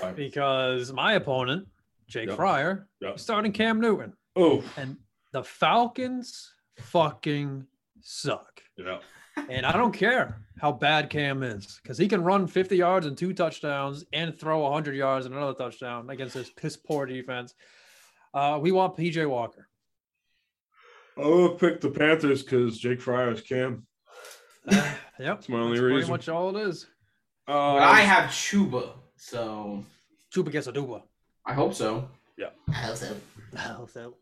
[0.00, 0.12] Why?
[0.12, 1.68] because my opponent,
[2.08, 2.36] Jake Yep.
[2.36, 3.16] Fryer, Yep.
[3.16, 4.96] is starting Cam Newton, Oh, and
[5.32, 7.66] the Falcons fucking
[8.00, 8.62] suck.
[8.76, 9.00] yeah.
[9.48, 13.16] And I don't care how bad Cam is because he can run 50 yards and
[13.16, 17.54] two touchdowns and throw 100 yards and another touchdown against this piss poor defense.
[18.32, 19.68] Uh, we want PJ Walker.
[21.18, 23.86] I'll pick the Panthers because Jake Fryer is Cam.
[25.18, 25.36] Yep.
[25.36, 26.86] That's my only That's pretty much all it is.
[27.46, 29.84] Uh, I have Chuba So
[30.34, 31.02] Chuba gets a duba.
[31.44, 32.08] I hope so.
[32.38, 32.50] Yeah.
[32.68, 33.16] I hope so.
[33.58, 34.14] Oh, so.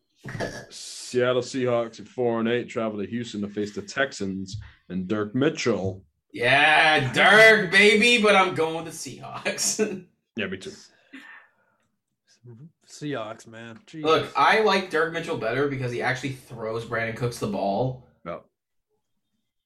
[0.70, 4.58] Seattle Seahawks at four and eight travel to Houston to face the Texans
[4.88, 6.04] and Dirk Mitchell.
[6.32, 10.04] Yeah, Dirk, baby, but I'm going with the Seahawks.
[10.36, 10.70] Yeah, me too.
[12.88, 13.78] Seahawks, man.
[13.86, 14.02] Jeez.
[14.04, 18.06] Look, I like Dirk Mitchell better because he actually throws Brandin Cooks the ball.
[18.24, 18.42] No.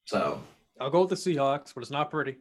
[0.07, 0.40] So
[0.80, 2.36] I'll go with the Seahawks, but it's not pretty.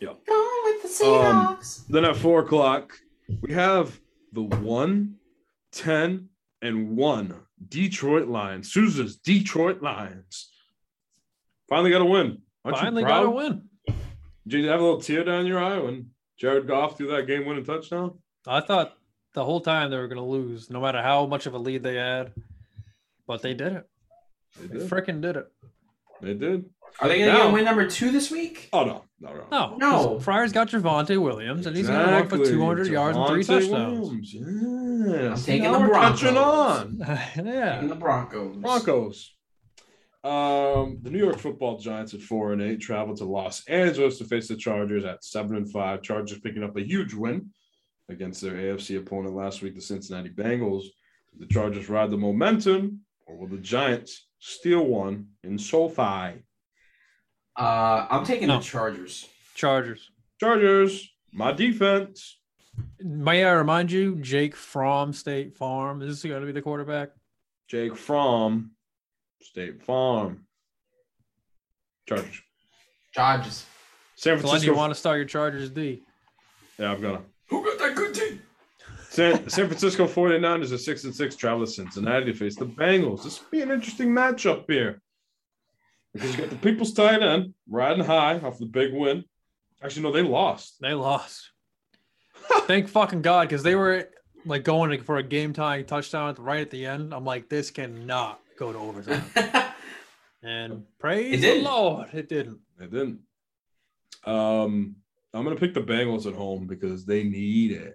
[0.00, 0.26] Yep.
[0.26, 1.58] Going with the Um,
[1.88, 2.98] then at four o'clock,
[3.40, 3.98] we have
[4.32, 5.14] the one,
[5.72, 6.28] 10,
[6.62, 7.34] and one
[7.68, 8.72] Detroit Lions.
[8.72, 10.50] Souza's Detroit Lions.
[11.68, 12.42] Finally got a win.
[12.64, 13.62] Aren't Finally got a win.
[14.46, 17.46] Did you have a little tear down your eye when Jared Goff threw that game
[17.46, 18.18] winning touchdown?
[18.46, 18.96] I thought
[19.34, 21.82] the whole time they were going to lose, no matter how much of a lead
[21.82, 22.32] they had.
[23.26, 23.88] But they did it.
[24.60, 25.52] They They freaking did it.
[26.20, 26.64] They did.
[27.00, 28.68] Are they going to Now- get win number two this week?
[28.72, 29.46] Oh no, no, no.
[29.50, 29.90] No, No.
[30.14, 33.44] 'cause Fryer's got Javonte Williams, and he's going to run for 200 yards and three
[33.44, 34.00] touchdowns.
[34.00, 35.38] Williams, Yes.
[35.40, 36.86] I'm taking Now the we're catching Broncos.
[36.86, 36.98] on.
[37.46, 37.78] yeah.
[37.80, 38.56] And the Broncos.
[38.56, 39.34] Broncos.
[40.22, 44.24] Um, the New York Football Giants at four and eight travel to Los Angeles to
[44.24, 46.02] face the Chargers at seven and five.
[46.02, 47.48] Chargers picking up a huge win
[48.10, 50.84] against their AFC opponent last week, the Cincinnati Bengals.
[51.38, 56.42] The Chargers ride the momentum, or will the Giants steal one in SoFi?
[57.60, 58.56] Uh, I'm taking No.
[58.58, 59.28] the Chargers.
[59.54, 60.10] Chargers.
[60.40, 62.38] Chargers, my defense.
[63.00, 67.10] May I remind you, Jake from State Farm is going to be the quarterback.
[67.68, 68.70] Jake from
[69.42, 70.46] State Farm.
[72.08, 72.40] Chargers.
[73.12, 73.66] Chargers.
[74.16, 74.70] San Glenn, Francisco.
[74.72, 76.02] you want to start your Chargers D?
[76.78, 77.22] yeah, I'm gonna.
[77.48, 78.40] Who got that good team?
[79.10, 83.24] San, San Francisco 49ers are 6 and 6 travel to Cincinnati to face the Bengals.
[83.24, 85.02] This will be an interesting matchup here.
[86.12, 89.24] Because you got the people's tight end riding high off the big win.
[89.82, 90.76] Actually, no, they lost.
[90.80, 91.50] They lost.
[92.66, 94.08] Thank fucking God, because they were
[94.44, 97.14] like going for a game tying touchdown right at the end.
[97.14, 99.24] I'm like, this cannot go to overtime.
[100.42, 101.60] And praise the.
[101.60, 102.60] Lord, it didn't.
[102.78, 103.20] They didn't.
[104.24, 104.96] Um,
[105.34, 107.94] I'm gonna pick the Bengals at home because they need it.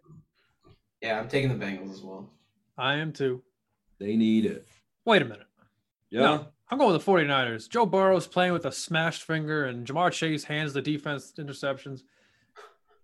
[1.01, 2.30] yeah, I'm taking the Bengals as well.
[2.78, 3.41] I am too.
[3.99, 4.68] They need it.
[5.05, 5.47] Wait a minute.
[6.11, 6.20] Yeah.
[6.22, 7.70] No, I'm going with the 49ers.
[7.70, 12.01] Joe Burrow's playing with a smashed finger, and Ja'Marr Chase hands the defense interceptions.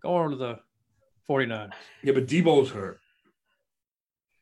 [0.02, 0.60] Going to the
[1.30, 1.72] 49ers.
[2.04, 3.00] Yeah, but Deebo's hurt.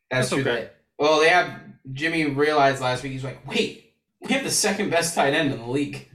[0.09, 0.51] That's, That's true.
[0.51, 0.69] okay.
[0.97, 1.59] Well, they have
[1.91, 3.11] Jimmy realized last week.
[3.11, 6.09] He's like, wait, we have the second best tight end in the league.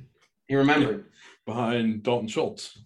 [0.47, 1.05] He remembered.
[1.47, 2.79] behind Dalton Schultz.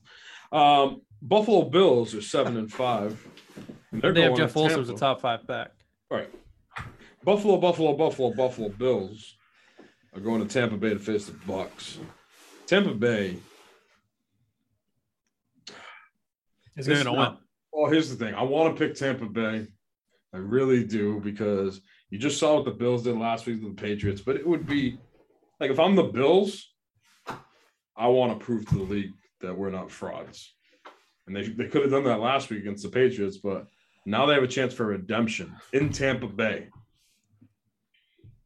[0.53, 3.25] Um, Buffalo Bills are seven and five.
[3.93, 4.93] And they're they have Jeff to Wilson as Tampa.
[4.93, 5.71] the top five back.
[6.11, 6.31] All right.
[7.25, 9.37] Buffalo, Buffalo, Buffalo, Buffalo Bills
[10.15, 11.99] are going to Tampa Bay to face the Bucs.
[12.67, 13.37] Tampa Bay.
[16.77, 17.37] Is going to win.
[17.73, 18.35] Well, here's the thing.
[18.35, 19.67] I want to pick Tampa Bay.
[20.33, 21.81] I really do because
[22.11, 24.21] you just saw what the Bills did last week with the Patriots.
[24.21, 24.99] But it would be
[25.61, 26.73] like if I'm the Bills,
[27.97, 30.55] I want to prove to the league that we're not frauds.
[31.27, 33.67] And they, they could have done that last week against the Patriots, but
[34.07, 36.69] now they have a chance for redemption in Tampa Bay.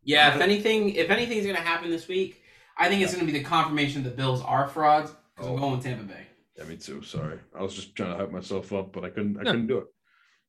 [0.05, 2.43] Yeah, if anything, if anything's going to happen this week,
[2.77, 5.57] I think it's going to be the confirmation that the Bills are frauds because I'm
[5.57, 6.27] going with Tampa Bay.
[6.59, 7.03] Yeah, me too.
[7.03, 7.39] Sorry.
[7.57, 9.53] I was just trying to hype myself up, but I couldn't I Yeah.
[9.53, 9.87] couldn't do it.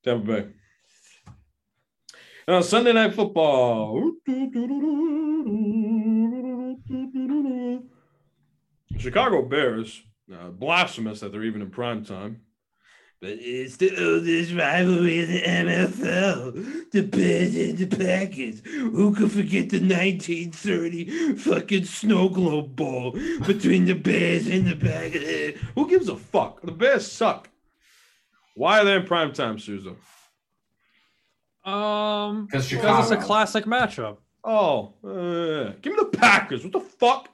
[0.04, 0.48] Tampa Bay.
[2.48, 4.12] Now Sunday night football.
[8.98, 10.02] Chicago Bears,
[10.34, 12.42] uh, blasphemous that they're even in prime time.
[13.24, 16.92] But it's the oldest rivalry in the NFL.
[16.92, 18.60] The Bears and the Packers.
[18.66, 23.12] Who could forget the 1930 fucking snow globe bowl
[23.48, 25.58] between the Bears and the Packers?
[25.74, 26.64] Who gives a fuck?
[26.64, 27.50] The Bears suck.
[28.56, 29.96] Why are they in prime time, Susan?
[31.64, 34.18] Um, Because because it's a classic matchup.
[34.44, 36.66] Oh, uh, give me the Packers.
[36.66, 37.30] What the fuck?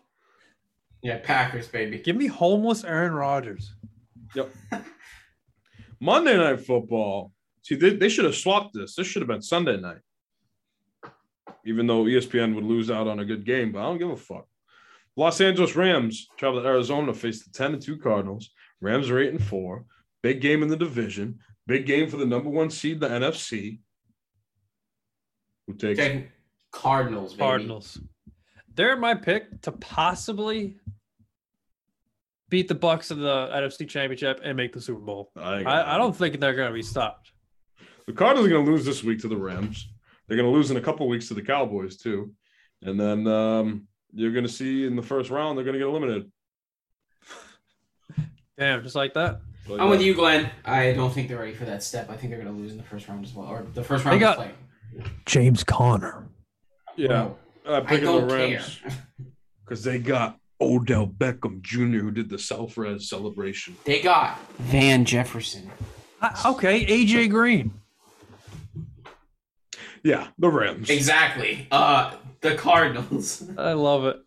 [1.01, 1.97] Yeah, Packers, baby.
[1.97, 3.73] Give me homeless Aaron Rodgers.
[4.35, 4.53] Yep.
[5.99, 7.31] Monday night football.
[7.61, 8.95] See, they, they should have swapped this.
[8.95, 9.99] This should have been Sunday night.
[11.65, 14.17] Even though ESPN would lose out on a good game, but I don't give a
[14.17, 14.47] fuck.
[15.15, 18.51] Los Angeles Rams travel to Arizona to face the 10 and 2 Cardinals.
[18.79, 19.83] Rams are 8 and 4.
[20.21, 21.39] Big game in the division.
[21.67, 23.79] Big game for the number one seed, the NFC.
[25.67, 26.29] Who takes Taking
[26.71, 27.43] Cardinals, baby.
[27.43, 27.99] Cardinals.
[28.75, 30.77] They're my pick to possibly
[32.49, 35.31] beat the Bucs in the NFC Championship and make the Super Bowl.
[35.35, 37.31] I, I, I don't think they're going to be stopped.
[38.07, 39.87] The Cardinals are going to lose this week to the Rams.
[40.27, 42.33] They're going to lose in a couple weeks to the Cowboys too,
[42.81, 45.87] and then um, you're going to see in the first round they're going to get
[45.87, 46.31] eliminated.
[48.57, 49.41] Damn, just like that.
[49.67, 50.49] But, I'm with you, Glenn.
[50.65, 52.09] I don't think they're ready for that step.
[52.09, 54.03] I think they're going to lose in the first round as well, or the first
[54.05, 54.51] round They got- play.
[55.25, 56.27] James Conner.
[56.95, 57.29] Yeah,
[57.65, 58.35] uh, I picking don't the.
[58.35, 58.79] Rams
[59.63, 61.99] because they got Odell Beckham Jr.
[61.99, 63.75] who did the self-res celebration.
[63.85, 65.69] They got Van Jefferson.
[66.21, 67.73] Uh, okay, AJ Green.
[70.03, 70.89] Yeah, the Rams.
[70.89, 71.67] Exactly.
[71.71, 73.43] Uh, the Cardinals.
[73.57, 74.17] I love it.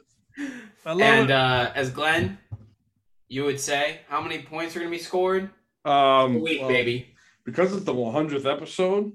[0.84, 1.04] I love it.
[1.04, 1.32] and it.
[1.32, 2.38] uh, as Glenn,
[3.28, 5.50] you would say, how many points are going to be scored?
[5.84, 7.14] Um, A week, well, baby.
[7.44, 9.12] Because it's the 100th episode,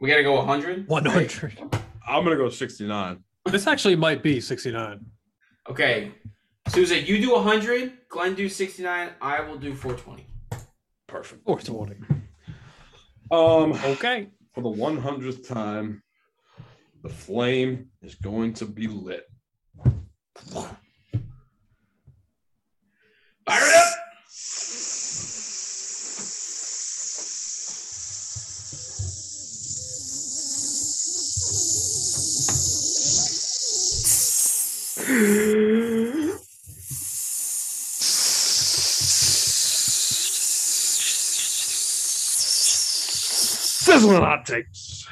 [0.00, 0.88] We got to go 100.
[0.88, 1.58] 100.
[2.08, 3.22] I'm gonna go 69.
[3.44, 5.04] This actually might be 69.
[5.68, 6.12] Okay.
[6.68, 7.92] Susan, you do 100.
[8.08, 9.10] Glenn do 69.
[9.20, 10.26] I will do 420.
[11.06, 11.44] Perfect.
[11.44, 12.22] 420.
[13.30, 14.28] Um, Okay.
[14.52, 16.02] for the 100th time,
[17.02, 19.24] the flame is going to be lit.
[23.46, 23.94] Fire it up.
[43.98, 45.08] Sizzling hot takes.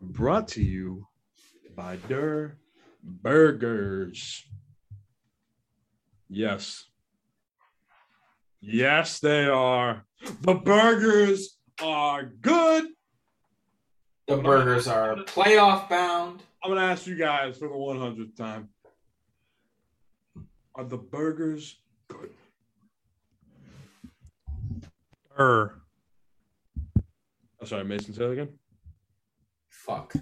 [0.00, 1.08] Brought to you
[1.74, 2.56] by Der
[3.02, 4.44] Burgers.
[6.28, 6.84] Yes.
[8.60, 10.04] Yes, they are.
[10.42, 12.84] The burgers are good.
[14.28, 16.44] The burgers are playoff bound.
[16.62, 18.68] I'm gonna ask you guys for the 100th time.
[20.76, 21.74] Are the burgers
[22.06, 22.30] good?
[25.36, 25.79] Er.
[27.62, 28.48] Oh, sorry, Mason, say that again.
[29.68, 30.14] Fuck.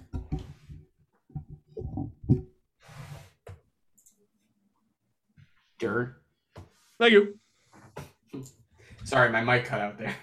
[5.79, 6.21] Dirt.
[6.99, 7.39] Thank you.
[9.05, 10.13] Sorry, my mic cut out there.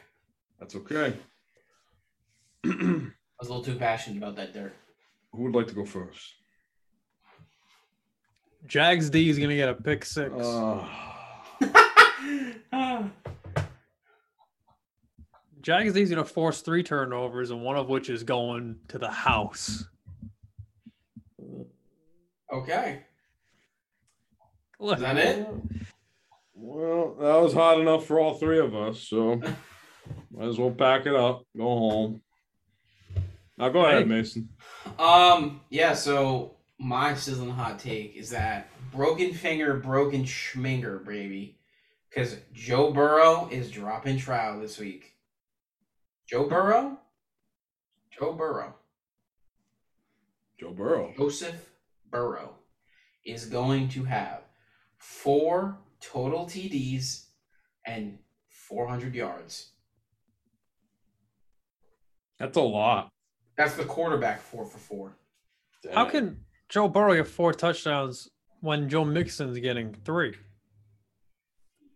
[0.61, 1.15] That's okay.
[2.67, 2.69] I
[3.41, 4.75] was a little too passionate about that dirt.
[5.33, 6.35] Who would like to go first?
[8.67, 10.35] Jags D is going to get a pick six.
[10.35, 10.87] Uh,
[15.67, 18.99] Jags D is going to force three turnovers, and one of which is going to
[18.99, 19.85] the house.
[22.53, 23.03] Okay.
[24.81, 25.49] Is that it?
[26.55, 29.41] well, that was hot enough for all three of us, so
[30.31, 32.23] might as well pack it up, go home.
[33.59, 34.49] Now go ahead, Mason.
[35.01, 41.59] Um, yeah, so my sizzling hot take is that broken finger, broken schminger, baby.
[42.09, 45.16] Because Joe Burrow is dropping trial this week.
[46.29, 46.99] Joe Burrow?
[48.11, 48.75] Joe Burrow.
[50.59, 51.13] Joe Burrow.
[51.17, 51.71] Joseph
[52.11, 52.55] Burrow
[53.25, 54.43] is going to have
[54.99, 57.27] four total TDs
[57.85, 59.71] and 400 yards.
[62.39, 63.09] That's a lot.
[63.57, 65.17] That's the quarterback four for four.
[65.93, 68.29] How can Joe Burrow get four touchdowns
[68.61, 70.35] when Joe Mixon's getting three?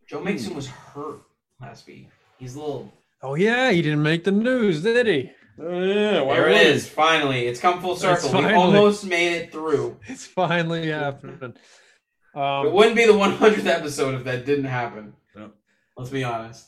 [0.08, 1.20] Joe Mixon was hurt
[1.60, 2.08] last week.
[2.38, 2.92] He's a little.
[3.22, 5.30] Oh, yeah, he didn't make the news, did he?
[5.58, 6.88] Oh, yeah, why There it wouldn't is.
[6.88, 8.32] Finally, it's come full It's circle.
[8.40, 9.98] We almost made it through.
[10.08, 11.38] It's finally happening.
[11.42, 15.12] It Um, wouldn't be the 100th episode if that didn't happen.
[15.36, 15.50] Yep.
[15.98, 16.66] Let's be honest.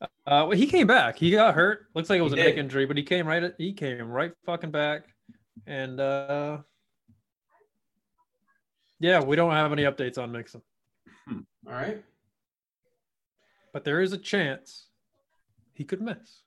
[0.00, 1.18] uh, well, he came back.
[1.18, 1.86] He got hurt.
[1.94, 3.52] Looks like it was He a neck injury, but he came right.
[3.58, 5.02] He came right fucking back,
[5.66, 6.58] and uh,
[9.00, 10.62] yeah, we don't have any updates on Mixon,
[11.28, 12.04] All right.
[13.72, 14.87] but there is a chance
[15.78, 16.42] he could miss.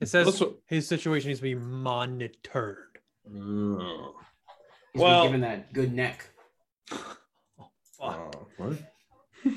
[0.00, 3.00] It says Also- his situation needs to be monitored.
[3.28, 4.14] Oh,
[4.94, 6.24] He's Well- given that good neck.
[8.00, 8.78] uh, what?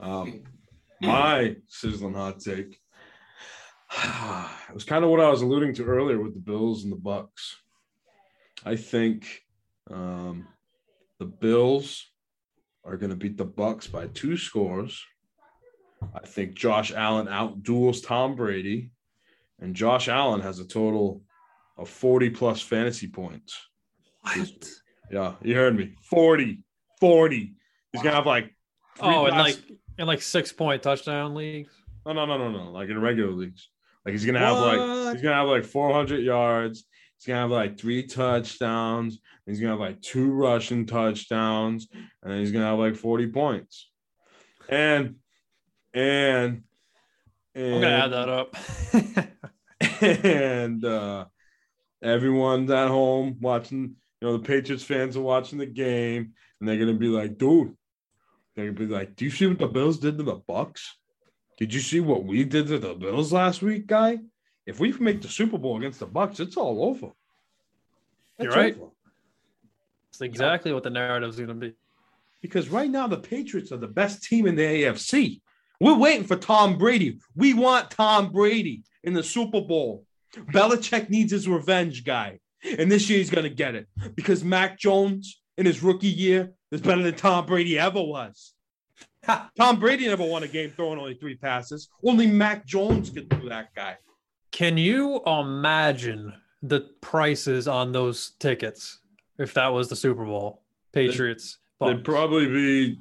[0.00, 0.44] um,
[1.00, 2.78] my sizzling hot take.
[4.68, 6.96] It was kind of what I was alluding to earlier with the Bills and the
[6.96, 7.56] Bucs.
[8.64, 9.42] I think
[9.90, 10.48] um,
[11.18, 12.10] the Bills
[12.84, 15.04] are going to beat the Bucs by two scores.
[16.14, 18.90] I think Josh Allen outduels Tom Brady,
[19.60, 21.22] and Josh Allen has a total
[21.78, 23.56] of 40 plus fantasy points.
[24.22, 24.48] What?
[25.10, 25.94] Yeah, you heard me.
[26.02, 26.60] 40.
[27.00, 27.54] 40.
[27.92, 28.44] He's gonna have like
[28.96, 29.58] three Oh, and pass- like
[29.98, 31.72] in like six point touchdown leagues.
[32.06, 33.68] no no no no no like in regular leagues.
[34.04, 36.84] Like he's gonna have like he's gonna have like 400 yards.
[37.18, 39.18] He's gonna have like three touchdowns.
[39.46, 41.88] He's gonna have like two rushing touchdowns,
[42.22, 43.90] and then he's gonna have like 40 points.
[44.68, 45.16] And
[45.94, 46.62] and
[47.54, 48.56] and I'm gonna add that up.
[50.14, 51.24] and uh,
[52.02, 53.96] everyone's at home watching.
[54.20, 57.76] You know, the Patriots fans are watching the game, and they're gonna be like, "Dude,
[58.54, 60.82] they're gonna be like, "Do you see what the Bills did to the Bucs?
[61.58, 64.18] Did you see what we did to the Bills last week, guy?
[64.64, 67.12] If we make the Super Bowl against the Bucs, it's all over."
[68.38, 68.76] You're right.
[68.76, 68.90] over.
[70.10, 71.74] It's exactly what the narrative's going to be.
[72.40, 75.40] Because right now the Patriots are the best team in the AFC.
[75.82, 77.18] We're waiting for Tom Brady.
[77.34, 80.04] We want Tom Brady in the Super Bowl.
[80.32, 82.38] Belichick needs his revenge, guy.
[82.78, 86.52] And this year he's going to get it because Mac Jones in his rookie year
[86.70, 88.54] is better than Tom Brady ever was.
[89.26, 91.88] Tom Brady never won a game throwing only three passes.
[92.06, 93.96] Only Mac Jones could do that, guy.
[94.52, 96.32] Can you imagine
[96.62, 99.00] the prices on those tickets
[99.36, 100.62] if that was the Super Bowl?
[100.92, 101.58] Patriots.
[101.80, 102.04] They'd Bucs.
[102.04, 103.00] probably be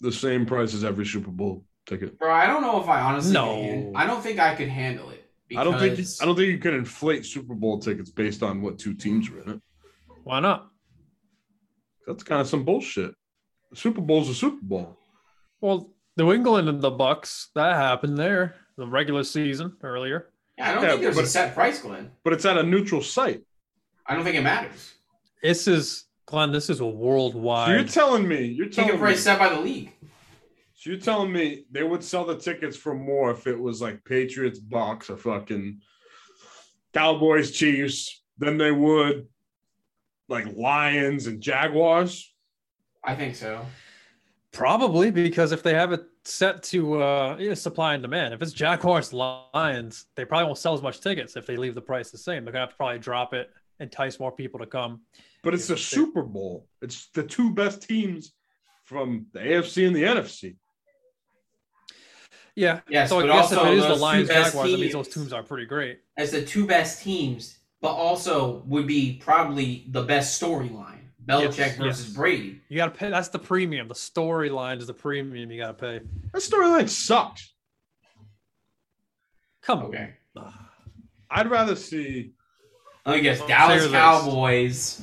[0.00, 2.18] the same price as every Super Bowl ticket.
[2.18, 3.54] Bro, I don't know if I honestly No.
[3.54, 3.92] can.
[3.96, 5.18] I don't think I could handle it.
[5.56, 8.78] I don't think I don't think you can inflate Super Bowl tickets based on what
[8.78, 9.60] two teams are in it.
[10.24, 10.70] Why not?
[12.06, 13.14] That's kind of some bullshit.
[13.70, 14.96] The Super Bowl's a Super Bowl.
[15.60, 18.54] Well, New England and the Bucs, that happened there.
[18.78, 20.30] The regular season earlier.
[20.56, 22.10] Yeah, I don't Yeah, think there's but- a set price, Glenn.
[22.24, 23.42] But it's at a neutral site.
[24.06, 24.94] I don't think it matters.
[25.42, 29.22] This is Glenn, this is a So you're telling me, you're Ticket telling me, price
[29.22, 29.92] set by the league.
[30.82, 34.04] So you're telling me they would sell the tickets for more if it was like
[34.04, 35.80] Patriots, Bucs, or fucking
[36.92, 39.28] Cowboys, Chiefs than they would
[40.26, 42.34] like Lions and Jaguars.
[43.04, 43.64] I think so.
[44.50, 48.42] Probably because if they have it set to uh, you know, supply and demand, if
[48.42, 52.10] it's Jaguars Lions, they probably won't sell as much tickets if they leave the price
[52.10, 52.44] the same.
[52.44, 55.02] They're gonna have to probably drop it, entice more people to come.
[55.44, 56.66] But it's a Super Bowl.
[56.80, 58.32] It's the two best teams
[58.82, 60.56] from the AFC and the NFC.
[62.54, 62.80] Yeah.
[62.88, 65.06] Yes, so I but guess if it is the Lions best Jaguars, that means those
[65.08, 66.00] teams- teams are pretty great.
[66.16, 70.98] As the two best teams, but also would be probably the best storyline.
[71.26, 72.16] Belichick Yes, versus yes.
[72.16, 72.60] Brady.
[72.68, 73.08] You gotta pay.
[73.08, 73.86] That's the premium.
[73.88, 76.00] The storyline is the premium you gotta pay.
[76.32, 77.52] That storyline sucks.
[79.62, 80.14] Come Okay.
[80.36, 80.52] on.
[81.30, 82.32] I'd rather see
[83.06, 83.38] Let me guess.
[83.38, 83.92] Let's Dallas hear this.
[83.92, 85.02] Cowboys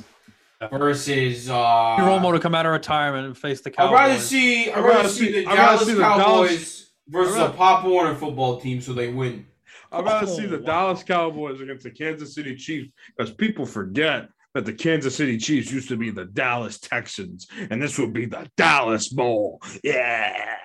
[0.70, 3.92] versus uh Romo to come out of retirement and face the Cowboys.
[3.92, 4.08] I'd Cowboys.
[4.10, 6.24] rather see I'd I'd rather rather see see- the I'd rather Dallas see the Cowboys
[6.48, 9.46] Dallas- versus I'd a Pop Warner football team so they win.
[9.92, 10.66] I'd rather oh, see the wow.
[10.66, 15.70] Dallas Cowboys against the Kansas City Chiefs because people forget that the Kansas City Chiefs
[15.70, 19.60] used to be the Dallas Texans, and this would be the Dallas Bowl.
[19.84, 20.56] Yeah.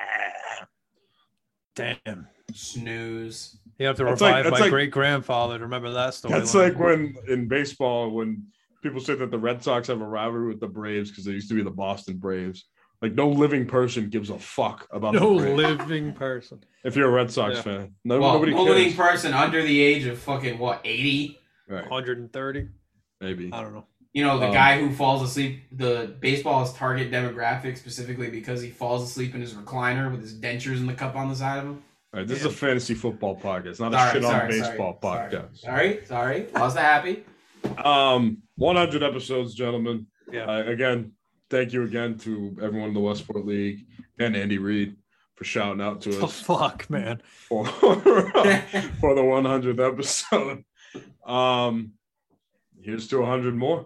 [1.75, 2.27] Damn.
[2.53, 3.59] Snooze.
[3.77, 6.33] You have to That's like- revive that's my like- great grandfather to remember that story.
[6.33, 8.47] That's like when in baseball, when
[8.81, 11.49] people say that the Red Sox have a rivalry with the Braves because they used
[11.49, 12.65] to be the Boston Braves.
[13.01, 16.63] Like no living person gives a fuck about no the living person.
[16.83, 17.61] if you're a Red Sox Yeah.
[17.61, 17.95] fan.
[18.03, 21.37] No, well, nobody no living person under the age of fucking what, eighty?
[21.67, 22.67] Right, 130.
[23.21, 23.49] maybe.
[23.51, 23.85] I don't know.
[24.13, 28.61] You know, the Um, guy who falls asleep, the baseball is target demographic specifically because
[28.61, 31.57] he falls asleep in his recliner with his dentures in the cup on the side
[31.59, 31.83] of him.
[32.13, 35.29] All right, this is a fantasy football podcast, not a Sorry, shit on baseball sorry,
[35.31, 35.57] podcast.
[35.57, 36.47] Sorry, sorry.
[36.53, 37.25] Lost the happy.
[37.83, 40.07] Um, 100 episodes, gentlemen.
[40.31, 40.45] Yeah.
[40.45, 41.11] Uh, again,
[41.55, 43.85] thank you again to everyone in the Westport League
[44.19, 44.97] and Andy Reid
[45.35, 47.21] for shouting out to Oh, us fuck, man.
[47.47, 50.65] for, for the 100th episode.
[51.25, 51.93] Um,
[52.81, 53.85] here's to 100 more.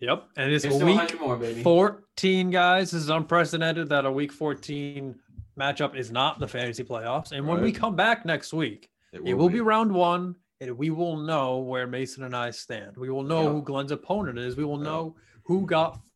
[0.00, 0.24] Yep.
[0.36, 1.62] And it's Here's week more, baby.
[1.62, 2.90] 14, guys.
[2.90, 5.14] This is unprecedented that a week 14
[5.58, 7.30] matchup is not the fantasy playoffs.
[7.32, 11.16] And when we come back next week, it will be round one, and we will
[11.16, 12.96] know where Mason and I stand.
[12.96, 13.50] We will know Yeah.
[13.50, 14.56] who Glenn's opponent is.
[14.56, 15.14] We will know
[15.44, 16.09] who got fucked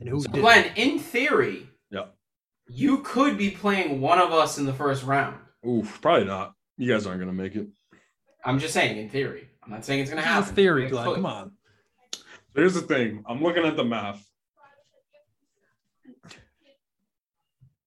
[0.00, 0.40] and who So, did.
[0.40, 2.06] Glenn, in theory, Yeah.
[2.68, 5.38] you could be playing one of us in the first round.
[5.66, 6.54] Oof, probably not.
[6.78, 7.68] You guys aren't going to make it.
[8.44, 9.48] I'm just saying, in theory.
[9.62, 10.54] I'm not saying it's going to This is happen.
[10.54, 11.04] theory, Glenn.
[11.04, 11.14] could.
[11.16, 11.52] Come on.
[12.14, 12.20] So
[12.54, 14.26] here's the thing I'm looking at the math.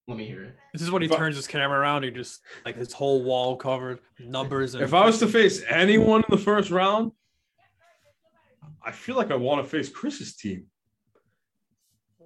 [0.06, 0.56] Let me hear it.
[0.72, 2.02] This is when he If I- turns his camera around.
[2.02, 4.74] He just like his whole wall covered numbers.
[4.74, 7.12] And If I was to face anyone in the first round,
[8.84, 10.66] I feel like I want to face Chris's team.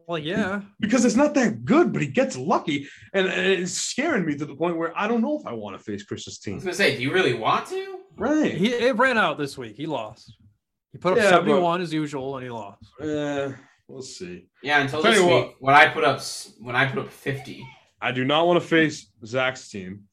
[0.09, 4.24] Well, yeah, because it's not that good, but he gets lucky, and, and it's scaring
[4.24, 6.55] me to the point where I don't know if I want to face Chris's team.
[6.55, 7.98] I was going to say, do you really want to?
[8.16, 8.55] Right?
[8.55, 9.76] he it ran out this week.
[9.76, 10.35] He lost.
[10.93, 12.82] He put up Yeah, but- 71 as usual, and he lost.
[13.02, 13.52] Eh,
[13.86, 14.48] we'll see.
[14.62, 15.55] Yeah, until Tell this week what.
[15.60, 16.22] when I put up
[16.59, 17.62] when I put up 50.
[18.01, 20.05] I do not want to face Zach's team,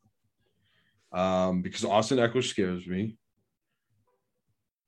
[1.14, 3.16] um, because Austin Ekeler scares me.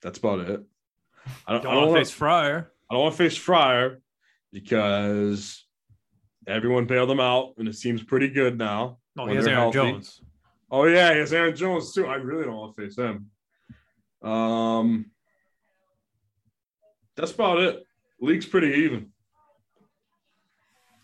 [0.01, 0.63] That's about it.
[1.47, 2.71] I don't, Don't I don't want to face Fryer.
[2.91, 4.01] I don't want to face Fryer
[4.63, 5.65] because
[6.47, 8.97] everyone bailed him out, and it seems pretty good now.
[9.15, 9.75] No, when he has Aaron healthy.
[9.77, 10.21] Jones.
[10.71, 12.07] Oh yeah, he has Aaron Jones too.
[12.07, 13.29] I really don't want to face him.
[14.27, 15.11] Um,
[17.15, 17.83] that's about it.
[18.19, 19.11] League's pretty even.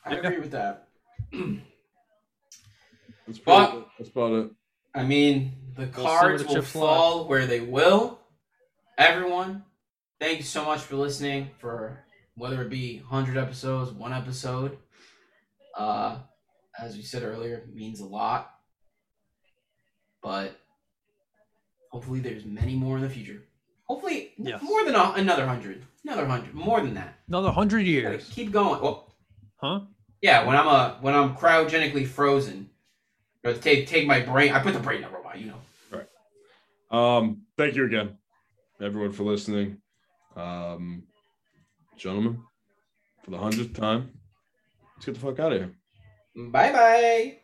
[0.06, 0.18] I Yeah.
[0.20, 0.88] agree with that.
[3.26, 3.86] That's But- about it.
[3.98, 4.52] That's about it.
[4.96, 6.82] I mean, the cards where the will chips lie.
[6.82, 8.20] fall where they will.
[8.98, 9.64] Everyone,
[10.20, 12.04] thank you so much for listening for
[12.36, 14.78] whether it be 100 episodes, one episode.
[15.78, 16.20] Uh,
[16.80, 18.52] as we said earlier, means a lot.
[20.22, 20.60] But
[21.92, 23.44] hopefully, there's many more in the future.
[23.86, 24.62] Hopefully, Yes.
[24.64, 25.84] more than a, another 100.
[26.06, 26.54] Another 100.
[26.54, 27.20] More than that.
[27.28, 28.82] Another hundred Like, years, keep going.
[28.82, 29.14] Well,
[29.58, 29.82] huh?
[30.22, 32.70] yeah, when I'm a when I'm cryogenically frozen,
[33.44, 34.52] or take take my brain.
[34.54, 35.40] I put the brain in a robot.
[35.40, 35.48] You
[36.92, 36.98] know.
[36.98, 38.18] Um, thank you again,
[38.82, 39.78] everyone, for listening.
[40.36, 41.04] Um,
[42.04, 42.44] gentlemen,
[43.24, 44.12] for the hundredth time,
[44.96, 45.72] let's get the fuck out of here.
[46.36, 47.43] Bye bye.